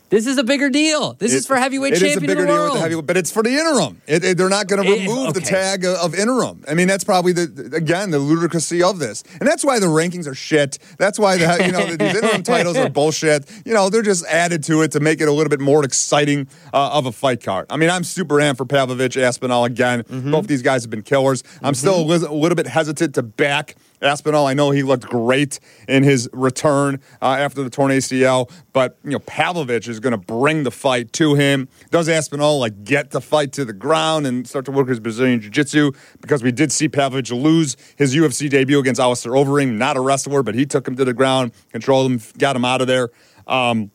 This 0.08 0.26
is 0.26 0.38
a 0.38 0.44
bigger 0.44 0.70
deal. 0.70 1.14
This 1.14 1.32
is 1.34 1.46
for 1.46 1.56
heavyweight 1.56 1.94
it 1.94 1.96
is 1.96 2.12
champion 2.12 2.30
a 2.30 2.34
bigger 2.36 2.42
of 2.42 2.48
the 2.48 2.54
deal 2.54 2.64
with 2.64 2.72
the 2.74 2.78
heavyweight, 2.80 3.06
but 3.06 3.16
it's 3.16 3.32
for 3.32 3.42
the 3.42 3.50
interim. 3.50 4.00
It, 4.06 4.24
it- 4.24 4.36
they're 4.38 4.48
not 4.48 4.68
going 4.68 4.82
to 4.84 4.88
It- 4.88 5.00
remove 5.08 5.34
the 5.34 5.40
tag 5.40 5.84
of, 5.84 5.96
of 5.96 6.14
interim. 6.14 6.62
I 6.68 6.74
mean, 6.74 6.86
that's 6.86 7.02
probably 7.04 7.32
the 7.32 7.70
again 7.74 8.10
the 8.12 8.18
ludicrousy 8.18 8.82
of 8.88 8.98
this, 8.98 9.24
and 9.40 9.48
that's 9.48 9.64
why 9.64 9.78
the 9.80 9.86
rankings 9.86 10.26
are 10.28 10.34
shit. 10.34 10.78
That's 10.98 11.18
why 11.18 11.36
the 11.38 11.64
you 11.66 11.72
know 11.72 11.84
these 11.96 12.14
interim 12.22 12.42
titles 12.44 12.76
are 12.76 12.88
bullshit. 12.88 13.50
You 13.64 13.74
know, 13.74 13.90
they're 13.90 14.02
just 14.02 14.24
added 14.26 14.62
to 14.64 14.82
it 14.82 14.92
to 14.92 15.00
make 15.00 15.20
it 15.20 15.26
a 15.28 15.32
little 15.32 15.50
bit 15.50 15.60
more 15.60 15.84
exciting 15.84 16.46
uh, 16.72 16.90
of 16.92 17.06
a 17.06 17.12
fight 17.12 17.42
card. 17.42 17.66
I 17.70 17.76
mean, 17.76 17.90
I'm 17.90 18.04
super 18.04 18.36
amped 18.36 18.58
for 18.58 18.64
Pavlovich, 18.66 19.16
Aspinall 19.16 19.64
again. 19.64 20.02
Mm-hmm. 20.04 20.30
Both 20.30 20.46
these 20.46 20.62
guys 20.62 20.82
have 20.84 20.90
been 20.90 21.02
killers. 21.02 21.42
I'm 21.62 21.74
still 21.74 22.00
a 22.00 22.04
li- 22.04 22.26
a 22.26 22.32
little 22.32 22.56
bit 22.56 22.66
hesitant 22.68 23.14
to 23.16 23.22
back 23.22 23.74
Aspinall. 24.02 24.46
I 24.46 24.54
know 24.54 24.70
he 24.70 24.82
looked 24.82 25.06
great 25.06 25.58
in 25.88 26.02
his 26.02 26.28
return 26.32 27.00
uh, 27.22 27.26
after 27.26 27.62
the 27.62 27.70
torn 27.70 27.90
ACL, 27.90 28.50
but 28.72 28.98
you 29.04 29.10
know 29.10 29.18
Pavlovich 29.20 29.88
is 29.88 30.00
going 30.00 30.12
to 30.12 30.18
bring 30.18 30.62
the 30.62 30.70
fight 30.70 31.12
to 31.14 31.34
him. 31.34 31.68
Does 31.90 32.08
Aspinall 32.08 32.58
like 32.58 32.84
get 32.84 33.10
the 33.10 33.20
fight 33.20 33.52
to 33.52 33.64
the 33.64 33.72
ground 33.72 34.26
and 34.26 34.46
start 34.46 34.64
to 34.66 34.72
work 34.72 34.88
his 34.88 35.00
Brazilian 35.00 35.40
jiu-jitsu? 35.40 35.92
Because 36.20 36.42
we 36.42 36.52
did 36.52 36.72
see 36.72 36.88
Pavlovich 36.88 37.30
lose 37.30 37.76
his 37.96 38.14
UFC 38.14 38.50
debut 38.50 38.78
against 38.78 39.00
Alistair 39.00 39.32
Overeem, 39.32 39.72
not 39.72 39.96
a 39.96 40.00
wrestler, 40.00 40.42
but 40.42 40.54
he 40.54 40.66
took 40.66 40.86
him 40.86 40.96
to 40.96 41.04
the 41.04 41.14
ground, 41.14 41.52
controlled 41.72 42.10
him, 42.10 42.20
got 42.38 42.56
him 42.56 42.64
out 42.64 42.80
of 42.80 42.86
there. 42.86 43.10
Um, 43.46 43.90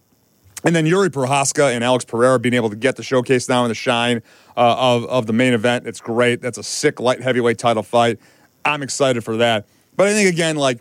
and 0.64 0.76
then 0.76 0.86
Yuri 0.86 1.10
Prochazka 1.10 1.74
and 1.74 1.84
Alex 1.84 2.06
Pereira 2.06 2.40
being 2.40 2.54
able 2.54 2.70
to 2.70 2.76
get 2.76 2.96
the 2.96 3.04
showcase 3.04 3.50
now 3.50 3.64
in 3.64 3.70
the 3.70 3.76
shine 3.76 4.22
uh, 4.56 4.76
of, 4.78 5.06
of 5.06 5.26
the 5.26 5.34
main 5.34 5.54
event. 5.54 5.88
It's 5.88 6.02
great. 6.02 6.42
That's 6.42 6.58
a 6.58 6.64
sick 6.64 7.00
light 7.00 7.22
heavyweight 7.22 7.58
title 7.58 7.84
fight. 7.84 8.20
I'm 8.64 8.84
excited 8.84 9.24
for 9.24 9.38
that. 9.38 9.66
But 9.96 10.08
I 10.08 10.14
think 10.14 10.30
again, 10.30 10.56
like 10.56 10.80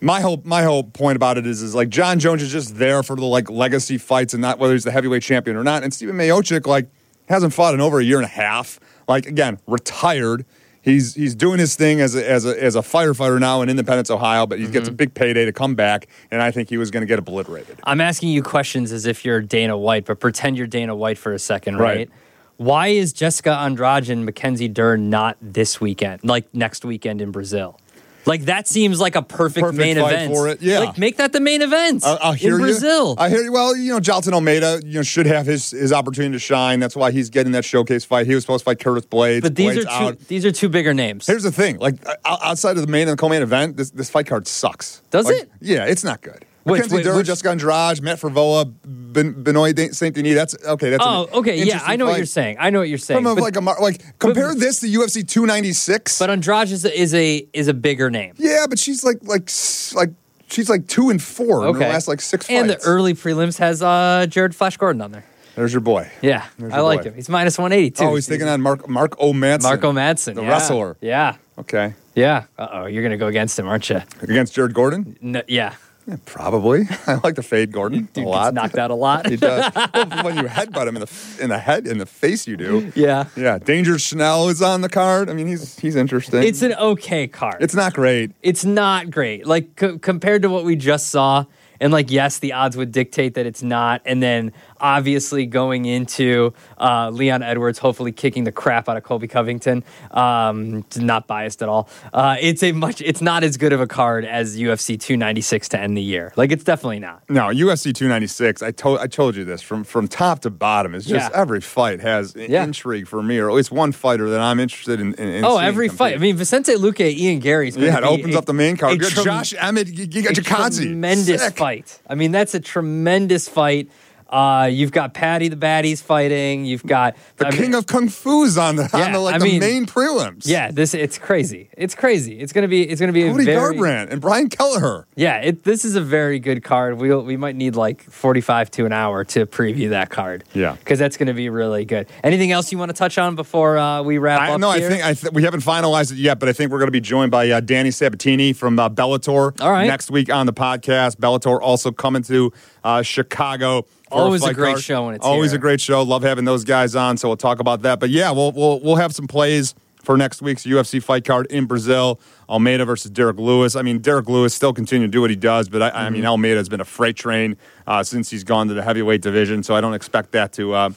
my 0.00 0.20
whole 0.20 0.40
my 0.44 0.62
whole 0.62 0.84
point 0.84 1.16
about 1.16 1.38
it 1.38 1.46
is 1.46 1.62
is 1.62 1.74
like 1.74 1.88
Jon 1.88 2.18
Jones 2.18 2.42
is 2.42 2.52
just 2.52 2.76
there 2.76 3.02
for 3.02 3.16
the 3.16 3.24
like 3.24 3.50
legacy 3.50 3.98
fights 3.98 4.34
and 4.34 4.42
not 4.42 4.58
whether 4.58 4.74
he's 4.74 4.84
the 4.84 4.90
heavyweight 4.90 5.22
champion 5.22 5.56
or 5.56 5.64
not. 5.64 5.82
And 5.82 5.92
Stephen 5.92 6.16
Miocic 6.16 6.66
like 6.66 6.88
hasn't 7.28 7.52
fought 7.52 7.74
in 7.74 7.80
over 7.80 7.98
a 8.00 8.04
year 8.04 8.16
and 8.16 8.24
a 8.24 8.28
half. 8.28 8.78
Like 9.08 9.26
again, 9.26 9.58
retired. 9.66 10.44
He's 10.82 11.14
he's 11.14 11.34
doing 11.34 11.58
his 11.58 11.76
thing 11.76 12.02
as 12.02 12.14
a, 12.14 12.30
as 12.30 12.44
a, 12.44 12.62
as 12.62 12.76
a 12.76 12.80
firefighter 12.80 13.40
now 13.40 13.62
in 13.62 13.70
Independence, 13.70 14.10
Ohio, 14.10 14.46
but 14.46 14.58
he 14.58 14.66
gets 14.66 14.86
a 14.86 14.90
mm-hmm. 14.90 14.96
big 14.96 15.14
payday 15.14 15.46
to 15.46 15.52
come 15.52 15.74
back, 15.74 16.08
and 16.30 16.42
I 16.42 16.50
think 16.50 16.68
he 16.68 16.76
was 16.76 16.90
going 16.90 17.00
to 17.00 17.06
get 17.06 17.18
obliterated. 17.18 17.80
I'm 17.84 18.02
asking 18.02 18.28
you 18.28 18.42
questions 18.42 18.92
as 18.92 19.06
if 19.06 19.24
you're 19.24 19.40
Dana 19.40 19.78
White, 19.78 20.04
but 20.04 20.20
pretend 20.20 20.58
you're 20.58 20.66
Dana 20.66 20.94
White 20.94 21.16
for 21.16 21.32
a 21.32 21.38
second, 21.38 21.78
right? 21.78 21.96
Right. 21.96 22.10
Why 22.58 22.88
is 22.88 23.14
Jessica 23.14 23.52
Andrade 23.52 24.10
and 24.10 24.26
Mackenzie 24.26 24.68
Dern 24.68 25.08
not 25.08 25.38
this 25.40 25.80
weekend, 25.80 26.22
like 26.22 26.54
next 26.54 26.84
weekend 26.84 27.22
in 27.22 27.30
Brazil? 27.30 27.80
Like 28.26 28.46
that 28.46 28.66
seems 28.66 29.00
like 29.00 29.16
a 29.16 29.22
perfect, 29.22 29.62
Perfect 29.64 29.78
main 29.78 29.98
event 29.98 30.32
for 30.32 30.48
it, 30.48 30.62
yeah. 30.62 30.78
Like 30.80 30.96
make 30.98 31.16
that 31.18 31.32
the 31.32 31.40
main 31.40 31.60
event 31.62 32.04
I- 32.04 32.34
hear 32.34 32.54
in 32.54 32.60
you. 32.60 32.66
Brazil. 32.66 33.14
I 33.18 33.28
hear 33.28 33.42
you. 33.42 33.52
Well, 33.52 33.76
you 33.76 33.92
know, 33.92 34.00
Jailton 34.00 34.32
Almeida, 34.32 34.80
you 34.84 34.94
know, 34.94 35.02
should 35.02 35.26
have 35.26 35.46
his 35.46 35.70
his 35.72 35.92
opportunity 35.92 36.32
to 36.32 36.38
shine. 36.38 36.80
That's 36.80 36.96
why 36.96 37.10
he's 37.10 37.28
getting 37.30 37.52
that 37.52 37.64
showcase 37.64 38.04
fight. 38.04 38.26
He 38.26 38.34
was 38.34 38.44
supposed 38.44 38.62
to 38.62 38.70
fight 38.70 38.80
Curtis 38.80 39.04
Blaydes. 39.06 39.42
but 39.42 39.54
these 39.56 39.72
Blaydes 39.72 39.78
are 39.80 39.82
two. 39.82 39.90
out. 39.90 40.18
These 40.28 40.44
are 40.46 40.52
two 40.52 40.68
bigger 40.68 40.94
names. 40.94 41.26
Here's 41.26 41.42
the 41.42 41.52
thing: 41.52 41.78
like 41.78 41.96
outside 42.24 42.76
of 42.76 42.82
the 42.82 42.90
main 42.90 43.08
and 43.08 43.16
the 43.18 43.20
co-main 43.20 43.42
event, 43.42 43.76
this 43.76 43.90
this 43.90 44.08
fight 44.10 44.26
card 44.26 44.46
sucks. 44.46 45.02
Does 45.10 45.26
Like, 45.26 45.36
it? 45.42 45.50
Yeah, 45.60 45.84
it's 45.84 46.04
not 46.04 46.20
good. 46.22 46.44
Which- 46.64 46.82
Mackenzie 46.82 47.02
Dern, 47.02 47.16
which- 47.16 47.26
Jessica 47.26 47.50
Andrade, 47.50 48.02
Matt 48.02 48.20
Frevola, 48.20 48.72
ben, 48.84 49.42
Benoit 49.42 49.94
Saint 49.94 50.14
Denis. 50.14 50.34
That's 50.34 50.56
okay. 50.64 50.90
That's 50.90 51.04
oh, 51.06 51.28
okay, 51.32 51.62
yeah, 51.62 51.80
I 51.84 51.96
know 51.96 52.06
what 52.06 52.16
you're 52.16 52.26
saying. 52.26 52.56
I 52.58 52.70
know 52.70 52.80
what 52.80 52.88
you're 52.88 52.98
saying. 52.98 53.18
From 53.22 53.26
a, 53.26 53.34
but, 53.34 53.42
like 53.42 53.56
a 53.56 53.82
like 53.82 54.18
compare 54.18 54.54
this 54.54 54.80
to 54.80 54.86
UFC 54.86 55.26
296. 55.26 56.18
but 56.18 56.30
Andrade 56.30 56.70
is 56.70 56.84
a, 56.84 56.98
is 57.00 57.14
a 57.14 57.46
is 57.52 57.68
a 57.68 57.74
bigger 57.74 58.10
name. 58.10 58.34
yeah, 58.38 58.66
but 58.68 58.78
she's 58.78 59.04
like 59.04 59.18
like 59.22 59.50
like 59.94 60.10
she's 60.48 60.68
like 60.70 60.86
two 60.88 61.10
and 61.10 61.22
four 61.22 61.66
in 61.68 61.74
the 61.74 61.80
last 61.80 62.08
like 62.08 62.20
six 62.20 62.48
And 62.48 62.68
the 62.70 62.78
early 62.84 63.14
prelims 63.14 63.58
has 63.58 63.82
uh, 63.82 64.26
Jared 64.28 64.54
Flash 64.54 64.76
Gordon 64.76 65.02
on 65.02 65.12
there. 65.12 65.24
There's 65.56 65.72
your 65.72 65.82
boy. 65.82 66.10
Yeah, 66.20 66.46
There's 66.58 66.72
I 66.72 66.80
like 66.80 67.02
boy. 67.02 67.10
him. 67.10 67.14
He's 67.14 67.28
minus 67.28 67.56
180 67.58 67.90
too. 67.92 68.04
Oh, 68.04 68.14
he's 68.16 68.26
taking 68.26 68.48
on 68.48 68.60
Mark 68.60 68.88
Mark 68.88 69.14
O. 69.20 69.32
Madsen. 69.32 69.62
Marco 69.62 69.92
Madsen, 69.92 70.34
the 70.34 70.42
yeah. 70.42 70.48
wrestler. 70.48 70.96
Yeah, 71.00 71.36
Okay, 71.58 71.94
yeah. 72.16 72.44
Uh 72.58 72.68
oh, 72.72 72.86
you're 72.86 73.02
gonna 73.04 73.16
go 73.16 73.28
against 73.28 73.56
him, 73.58 73.68
aren't 73.68 73.88
you? 73.88 74.00
against 74.22 74.54
Jared 74.54 74.74
Gordon. 74.74 75.16
No, 75.20 75.42
yeah, 75.46 75.74
Yeah, 76.06 76.16
probably. 76.26 76.82
I 77.06 77.14
like 77.24 77.36
to 77.36 77.42
fade 77.42 77.72
Gordon 77.72 78.00
dude 78.00 78.08
a 78.10 78.20
gets 78.20 78.26
lot. 78.26 78.54
knocked 78.54 78.76
out 78.76 78.90
a 78.90 78.94
lot. 78.94 79.26
He 79.28 79.36
does. 79.36 79.72
well, 79.94 80.24
when 80.24 80.36
you 80.36 80.44
headbutt 80.44 80.86
him 80.86 80.96
in 80.96 81.00
the 81.02 81.38
in 81.40 81.48
the 81.50 81.58
head 81.58 81.86
in 81.86 81.98
the 81.98 82.06
face, 82.06 82.46
you 82.46 82.56
do. 82.56 82.92
yeah, 82.94 83.24
Yeah, 83.36 83.58
Danger 83.58 83.98
Chanel 83.98 84.48
is 84.50 84.60
on 84.60 84.82
the 84.82 84.88
card. 84.90 85.30
I 85.30 85.32
mean, 85.34 85.46
he's 85.46 85.78
he's 85.78 85.96
interesting. 85.96 86.42
it's 86.42 86.62
an 86.62 86.74
okay 86.74 87.26
card. 87.26 87.56
it's 87.60 87.74
not 87.74 87.94
great. 87.94 88.32
it's 88.42 88.64
not 88.64 89.10
great. 89.10 89.46
Like 89.46 89.76
co- 89.76 89.98
compared 89.98 90.42
to 90.42 90.50
what 90.50 90.64
we 90.64 90.76
just 90.76 91.08
saw, 91.08 91.44
and 91.80 91.92
like 91.92 92.10
yes, 92.10 92.38
the 92.38 92.52
odds 92.52 92.76
would 92.76 92.92
dictate 92.92 93.34
that 93.34 93.46
it's 93.46 93.62
not. 93.62 94.02
And 94.04 94.22
then 94.22 94.52
obviously 94.80 95.46
going 95.46 95.84
into 95.86 96.52
uh, 96.78 97.10
Leon 97.10 97.42
Edwards, 97.42 97.78
hopefully 97.78 98.12
kicking 98.12 98.44
the 98.44 98.52
crap 98.52 98.88
out 98.88 98.96
of 98.96 99.02
Colby 99.02 99.28
Covington. 99.28 99.84
Um, 100.10 100.84
not 100.96 101.26
biased 101.26 101.62
at 101.62 101.68
all. 101.68 101.88
Uh, 102.12 102.36
it's 102.40 102.62
a 102.62 102.72
much. 102.72 103.00
It's 103.00 103.20
not 103.20 103.44
as 103.44 103.56
good 103.56 103.72
of 103.72 103.80
a 103.80 103.86
card 103.86 104.24
as 104.24 104.56
UFC 104.58 104.98
296 105.00 105.68
to 105.70 105.78
end 105.80 105.96
the 105.96 106.02
year. 106.02 106.32
Like 106.36 106.52
it's 106.52 106.64
definitely 106.64 107.00
not. 107.00 107.22
No, 107.28 107.48
UFC 107.48 107.94
296. 107.94 108.62
I 108.62 108.70
told 108.70 108.98
I 109.00 109.06
told 109.06 109.36
you 109.36 109.44
this 109.44 109.62
from 109.62 109.84
from 109.84 110.08
top 110.08 110.40
to 110.40 110.50
bottom. 110.50 110.94
It's 110.94 111.06
just 111.06 111.30
Yeah. 111.30 111.40
every 111.40 111.60
fight 111.60 112.00
has 112.00 112.34
Yeah. 112.36 112.64
intrigue 112.64 113.06
for 113.06 113.22
me, 113.22 113.38
or 113.38 113.48
at 113.48 113.54
least 113.56 113.72
one 113.72 113.92
fighter 113.92 114.28
that 114.30 114.40
I'm 114.40 114.60
interested 114.60 115.00
in. 115.00 115.14
in, 115.14 115.28
in 115.28 115.44
Oh, 115.44 115.58
every 115.58 115.88
fight. 115.88 116.14
I 116.14 116.18
mean, 116.18 116.36
Vicente 116.36 116.74
Luque, 116.74 117.00
Ian 117.16 117.38
Garry's. 117.40 117.76
yeah, 117.76 117.98
it 117.98 118.04
opens 118.04 118.36
up 118.36 118.46
the 118.46 118.52
main 118.54 118.76
card. 118.76 119.00
You 119.00 119.08
Josh 119.10 119.54
Emmett, 119.58 119.88
you 119.88 120.22
got 120.22 120.36
a 120.38 120.42
Jakazi. 120.42 120.82
Tremendous 120.82 121.42
Sick. 121.42 121.56
fight. 121.56 122.00
I 122.08 122.14
mean, 122.14 122.32
that's 122.32 122.54
a 122.54 122.60
tremendous 122.60 123.48
fight. 123.48 123.88
Uh, 124.28 124.68
you've 124.70 124.90
got 124.92 125.14
Paddy 125.14 125.48
the 125.48 125.56
Baddy's 125.56 126.02
fighting. 126.02 126.64
You've 126.64 126.82
got 126.84 127.16
The 127.36 127.46
I 127.46 127.50
mean- 127.50 127.60
king 127.60 127.74
of 127.74 127.86
kung 127.86 128.08
fu's 128.08 128.58
on 128.58 128.76
the 128.76 128.84
on 128.96 129.12
the 129.12 129.18
like 129.18 129.34
I 129.36 129.38
the 129.38 129.44
mean, 129.44 129.60
main 129.60 129.86
prelims. 129.86 130.42
Yeah, 130.46 130.70
this 130.70 130.94
it's 130.94 131.18
crazy. 131.18 131.70
It's 131.76 131.94
crazy. 131.94 132.38
It's 132.40 132.52
gonna 132.52 132.68
be 132.68 132.82
it's 132.88 133.00
gonna 133.00 133.12
be 133.12 133.22
a 133.28 133.30
Cody 133.32 133.44
very 133.44 133.76
Garbrandt 133.76 134.10
and 134.10 134.20
Brian 134.20 134.48
Kelleher. 134.48 135.06
yeah. 135.14 135.38
It, 135.40 135.64
this 135.64 135.84
is 135.84 135.94
a 135.96 136.00
very 136.00 136.38
good 136.38 136.64
card. 136.64 136.98
We 136.98 137.14
we 137.14 137.36
might 137.36 137.56
need 137.56 137.76
like 137.76 138.02
forty 138.02 138.40
five 138.40 138.70
to 138.72 138.86
an 138.86 138.92
hour 138.92 139.24
to 139.24 139.46
preview 139.46 139.90
that 139.90 140.10
card. 140.10 140.44
Yeah. 140.52 140.72
because 140.74 140.98
that's 140.98 141.16
gonna 141.16 141.34
be 141.34 141.48
really 141.48 141.84
good. 141.84 142.08
Anything 142.22 142.50
else 142.52 142.72
you 142.72 142.78
want 142.78 142.90
to 142.90 142.96
touch 142.96 143.18
on 143.18 143.36
before 143.36 143.78
uh, 143.78 144.02
we 144.02 144.18
wrap 144.18 144.40
I, 144.40 144.52
up? 144.52 144.60
no, 144.60 144.70
I 144.70 144.80
think 144.80 145.04
I 145.04 145.14
th- 145.14 145.32
we 145.32 145.42
haven't 145.42 145.60
finalized 145.60 146.12
it 146.12 146.18
yet, 146.18 146.38
but 146.38 146.48
I 146.48 146.52
think 146.52 146.70
we're 146.72 146.78
going 146.78 146.88
to 146.88 146.92
be 146.92 147.00
joined 147.00 147.30
by 147.30 147.50
uh, 147.50 147.60
Danny 147.60 147.90
Sabatini 147.90 148.52
from 148.52 148.78
uh, 148.78 148.88
Bellator 148.88 149.60
All 149.60 149.70
right. 149.70 149.86
next 149.86 150.10
week 150.10 150.32
on 150.32 150.46
the 150.46 150.52
podcast. 150.52 151.16
Bellator 151.16 151.60
also 151.60 151.92
coming 151.92 152.22
to 152.24 152.52
uh, 152.82 153.02
Chicago. 153.02 153.86
Always 154.10 154.44
a 154.44 154.54
great 154.54 154.72
card. 154.74 154.82
show 154.82 155.06
when 155.06 155.14
it's 155.14 155.24
always 155.24 155.50
here. 155.52 155.58
a 155.58 155.60
great 155.60 155.80
show. 155.80 156.02
Love 156.02 156.22
having 156.22 156.44
those 156.44 156.64
guys 156.64 156.94
on, 156.94 157.16
so 157.16 157.28
we'll 157.28 157.36
talk 157.36 157.58
about 157.60 157.82
that. 157.82 158.00
But 158.00 158.10
yeah, 158.10 158.30
we'll 158.30 158.52
we'll 158.52 158.80
we'll 158.80 158.96
have 158.96 159.14
some 159.14 159.26
plays 159.26 159.74
for 160.02 160.16
next 160.18 160.42
week's 160.42 160.64
UFC 160.64 161.02
fight 161.02 161.24
card 161.24 161.46
in 161.46 161.64
Brazil. 161.66 162.20
Almeida 162.48 162.84
versus 162.84 163.10
Derrick 163.10 163.38
Lewis. 163.38 163.74
I 163.74 163.80
mean, 163.82 164.00
Derrick 164.00 164.28
Lewis 164.28 164.54
still 164.54 164.74
continuing 164.74 165.10
to 165.10 165.12
do 165.12 165.22
what 165.22 165.30
he 165.30 165.36
does, 165.36 165.68
but 165.70 165.80
I, 165.82 165.88
I 165.88 165.90
Mm-hmm. 166.04 166.12
mean, 166.14 166.26
Almeida 166.26 166.56
has 166.58 166.68
been 166.68 166.82
a 166.82 166.84
freight 166.84 167.16
train 167.16 167.56
uh, 167.86 168.02
since 168.02 168.28
he's 168.30 168.44
gone 168.44 168.68
to 168.68 168.74
the 168.74 168.82
heavyweight 168.82 169.22
division, 169.22 169.62
so 169.62 169.74
I 169.74 169.80
don't 169.80 169.94
expect 169.94 170.32
that 170.32 170.52
to. 170.54 170.74
Uh, 170.74 170.90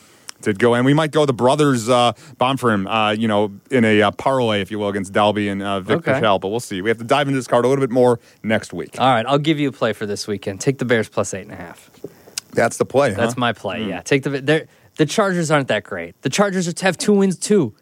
to 0.44 0.54
go 0.54 0.76
and 0.76 0.86
we 0.86 0.94
might 0.94 1.10
go 1.10 1.26
the 1.26 1.34
brothers 1.34 1.90
uh, 1.90 2.12
bomb 2.38 2.58
for 2.58 2.72
him, 2.72 2.86
uh, 2.86 3.10
you 3.10 3.28
know, 3.28 3.52
in 3.72 3.84
a 3.84 4.04
uh, 4.04 4.12
parlay, 4.12 4.62
if 4.62 4.70
you 4.70 4.78
will, 4.78 4.88
against 4.90 5.12
Dalby 5.12 5.48
and 5.50 5.64
uh, 5.64 5.80
Vic 5.80 5.98
Okay. 5.98 6.12
Pichel. 6.12 6.40
But 6.40 6.50
we'll 6.50 6.60
see. 6.60 6.80
We 6.80 6.92
have 6.92 7.00
to 7.00 7.04
dive 7.04 7.28
into 7.28 7.40
this 7.40 7.48
card 7.48 7.66
a 7.66 7.68
little 7.68 7.82
bit 7.82 7.90
more 7.90 8.20
next 8.44 8.72
week. 8.72 9.00
All 9.02 9.08
right, 9.10 9.26
I'll 9.26 9.40
give 9.40 9.60
you 9.60 9.70
a 9.70 9.72
play 9.72 9.94
for 9.94 10.06
this 10.06 10.28
weekend. 10.28 10.62
Take 10.62 10.78
the 10.78 10.86
Bears 10.86 11.10
plus 11.10 11.34
eight 11.34 11.42
and 11.42 11.54
a 11.54 11.56
half. 11.56 11.90
That's 12.58 12.78
the 12.78 12.86
play. 12.86 13.12
That's 13.14 13.34
huh? 13.36 13.40
my 13.40 13.54
play. 13.54 13.84
Hmm. 13.84 13.90
Yeah, 13.90 14.02
take 14.02 14.24
the 14.24 14.30
they're- 14.42 14.68
the 14.98 15.06
Chargers 15.06 15.52
aren't 15.52 15.68
that 15.70 15.84
great. 15.84 16.20
The 16.24 16.30
Chargers 16.30 16.68
are 16.68 16.74
have 16.84 16.98
two 16.98 17.14
wins 17.14 17.38
too. 17.38 17.74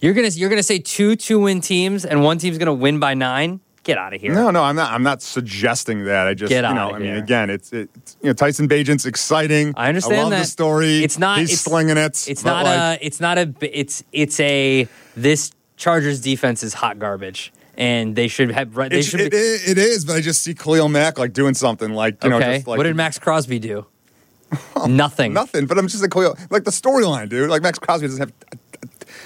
You're 0.00 0.14
gonna 0.14 0.28
you're 0.28 0.48
gonna 0.48 0.62
say 0.62 0.78
two 0.78 1.16
two 1.16 1.40
win 1.40 1.60
teams 1.60 2.04
and 2.04 2.22
one 2.22 2.38
team's 2.38 2.56
gonna 2.58 2.72
win 2.72 2.98
by 3.00 3.14
nine. 3.14 3.60
Get 3.84 3.98
out 3.98 4.14
of 4.14 4.20
here. 4.20 4.32
No, 4.32 4.50
no, 4.52 4.62
I'm 4.62 4.76
not. 4.76 4.92
I'm 4.92 5.02
not 5.02 5.22
suggesting 5.22 6.04
that. 6.04 6.28
I 6.28 6.34
just, 6.34 6.50
Get 6.50 6.64
you 6.64 6.72
know, 6.72 6.86
outta 6.86 6.94
I 6.94 6.98
mean, 7.00 7.08
here. 7.08 7.18
again, 7.18 7.50
it's, 7.50 7.72
it's 7.72 8.16
you 8.22 8.28
know, 8.28 8.32
Tyson 8.32 8.68
Bagent's 8.68 9.06
exciting. 9.06 9.74
I 9.76 9.88
understand 9.88 10.20
I 10.20 10.22
love 10.22 10.30
that. 10.30 10.38
the 10.38 10.44
story. 10.44 11.02
It's 11.02 11.18
not. 11.18 11.38
He's 11.40 11.52
it's, 11.52 11.62
slinging 11.62 11.96
it. 11.96 12.28
It's 12.28 12.44
not 12.44 12.64
like, 12.64 13.00
a. 13.00 13.04
It's 13.04 13.18
not 13.20 13.38
a. 13.38 13.52
It's 13.60 14.04
it's 14.12 14.38
a. 14.38 14.86
This 15.16 15.50
Chargers 15.76 16.20
defense 16.20 16.62
is 16.62 16.74
hot 16.74 17.00
garbage, 17.00 17.52
and 17.76 18.14
they 18.14 18.28
should 18.28 18.52
have. 18.52 18.72
They 18.72 19.00
It, 19.00 19.02
should. 19.02 19.32
be, 19.32 19.36
it- 19.36 19.70
it 19.70 19.78
is, 19.78 20.04
but 20.04 20.14
I 20.14 20.20
just 20.20 20.42
see 20.42 20.54
Khalil 20.54 20.88
Mack 20.88 21.18
like 21.18 21.32
doing 21.32 21.54
something 21.54 21.92
like 21.92 22.22
you 22.22 22.30
know, 22.30 22.36
okay. 22.36 22.58
just 22.58 22.68
like 22.68 22.78
what 22.78 22.84
did 22.84 22.94
Maxx 22.94 23.18
Crosby 23.18 23.58
do? 23.58 23.86
Nothing. 24.86 25.32
nothing. 25.32 25.66
But 25.66 25.78
I'm 25.78 25.86
just 25.88 26.02
like 26.02 26.10
Khalil, 26.10 26.36
like 26.50 26.64
the 26.64 26.70
storyline, 26.70 27.28
dude. 27.28 27.48
Like 27.50 27.62
Maxx 27.62 27.78
Crosby 27.78 28.06
doesn't 28.06 28.20
have 28.20 28.32
uh, 28.52 28.56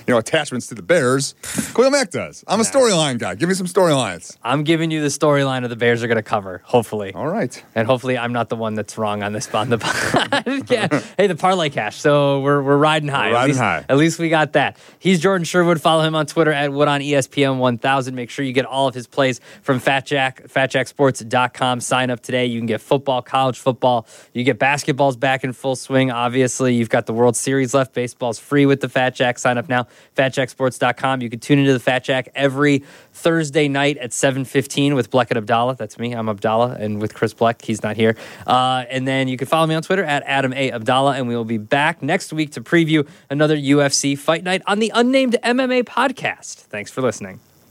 you 0.07 0.13
know 0.13 0.19
attachments 0.19 0.67
to 0.69 0.75
the 0.75 0.83
Bears. 0.83 1.35
Khalil 1.75 1.91
Mack 1.91 2.11
does. 2.11 2.45
I'm 2.47 2.61
a 2.61 2.65
storyline 2.65 3.19
guy. 3.19 3.35
Give 3.35 3.49
me 3.49 3.55
some 3.55 3.67
storylines. 3.67 4.37
I'm 4.43 4.65
giving 4.65 4.91
you 4.91 5.01
the 5.01 5.09
storyline 5.09 5.65
of 5.65 5.71
the 5.71 5.77
Bears 5.77 6.03
are 6.03 6.09
going 6.09 6.17
to 6.17 6.23
cover. 6.23 6.63
Hopefully. 6.65 7.13
All 7.15 7.29
right. 7.29 7.63
And 7.75 7.87
hopefully, 7.87 8.19
I'm 8.19 8.33
not 8.33 8.49
the 8.49 8.57
one 8.57 8.75
that's 8.75 8.99
wrong 8.99 9.23
on 9.23 9.33
this 9.33 9.53
on 9.55 9.69
the 9.71 10.65
yeah. 10.69 11.01
Hey, 11.17 11.27
the 11.27 11.35
parlay 11.35 11.71
cash. 11.71 11.97
So 11.97 12.41
we're, 12.41 12.63
we're 12.63 12.77
riding 12.77 13.09
high. 13.09 13.29
We're 13.29 13.35
riding 13.35 13.43
at 13.43 13.47
least, 13.49 13.61
high. 13.61 13.85
At 13.89 13.97
least 13.97 14.19
we 14.19 14.29
got 14.29 14.53
that. 14.55 14.77
He's 14.99 15.21
Jordan 15.21 15.45
Sherwood. 15.45 15.81
Follow 15.81 16.03
him 16.03 16.15
on 16.15 16.27
Twitter 16.27 16.53
at 16.53 16.73
Wood 16.73 16.89
on 16.89 17.01
ESPN 17.01 17.59
1000. 17.59 18.15
Make 18.15 18.31
sure 18.31 18.45
you 18.45 18.53
get 18.53 18.67
all 18.67 18.89
of 18.89 18.95
his 18.95 19.07
plays 19.07 19.41
from 19.63 19.79
Fat 19.79 20.07
Jack, 20.07 20.43
FatJackSports.com. 20.49 21.81
Sign 21.81 22.11
up 22.11 22.21
today. 22.21 22.47
You 22.47 22.61
can 22.61 22.67
get 22.67 22.81
football, 22.81 23.23
college 23.23 23.59
football. 23.59 24.07
You 24.33 24.45
get 24.45 24.59
basketballs 24.59 25.19
back 25.19 25.45
in 25.45 25.53
full 25.53 25.77
swing. 25.77 26.11
Obviously, 26.11 26.75
you've 26.75 26.91
got 26.91 27.07
the 27.07 27.13
World 27.13 27.37
Series 27.37 27.75
left. 27.75 27.95
Baseball's 27.95 28.39
free 28.39 28.67
with 28.67 28.81
the 28.81 28.89
Fat 28.89 29.15
Jack. 29.15 29.39
Sign 29.39 29.59
up 29.59 29.69
now. 29.77 29.87
FatJackSports.com. 30.17 31.23
You 31.23 31.31
can 31.31 31.41
tune 31.41 31.59
into 31.59 31.73
the 31.73 31.81
Fat 31.81 32.05
Jack 32.05 32.29
every 32.35 32.85
Thursday 33.13 33.69
night 33.69 33.97
at 33.99 34.11
7:15 34.11 34.95
with 34.95 35.11
Bleck 35.11 35.31
and 35.31 35.47
Abdalla. 35.47 35.77
That's 35.77 35.99
me. 35.99 36.13
I'm 36.13 36.27
Abdalla, 36.27 36.79
and 36.81 37.01
with 37.01 37.15
Chris 37.15 37.35
Bleck, 37.35 37.63
he's 37.63 37.83
not 37.83 37.97
here. 37.97 38.17
Uh, 38.47 38.85
and 38.91 39.07
then 39.07 39.29
you 39.29 39.37
can 39.37 39.47
follow 39.47 39.67
me 39.67 39.75
on 39.75 39.83
Twitter 39.83 40.05
at 40.05 40.23
Adam 40.27 40.53
A 40.53 40.71
Abdalla, 40.71 41.17
and 41.17 41.29
we 41.29 41.37
will 41.37 41.45
be 41.45 41.59
back 41.59 42.03
next 42.03 42.33
week 42.33 42.53
to 42.53 42.61
preview 42.61 43.07
another 43.31 43.57
UFC 43.57 44.19
fight 44.19 44.45
night 44.45 44.63
on 44.67 44.79
the 44.79 44.93
Unnamed 44.95 45.37
MMA 45.43 45.85
podcast. 45.85 46.57
Thanks 46.57 46.91
for 46.91 47.03
listening. 47.03 47.46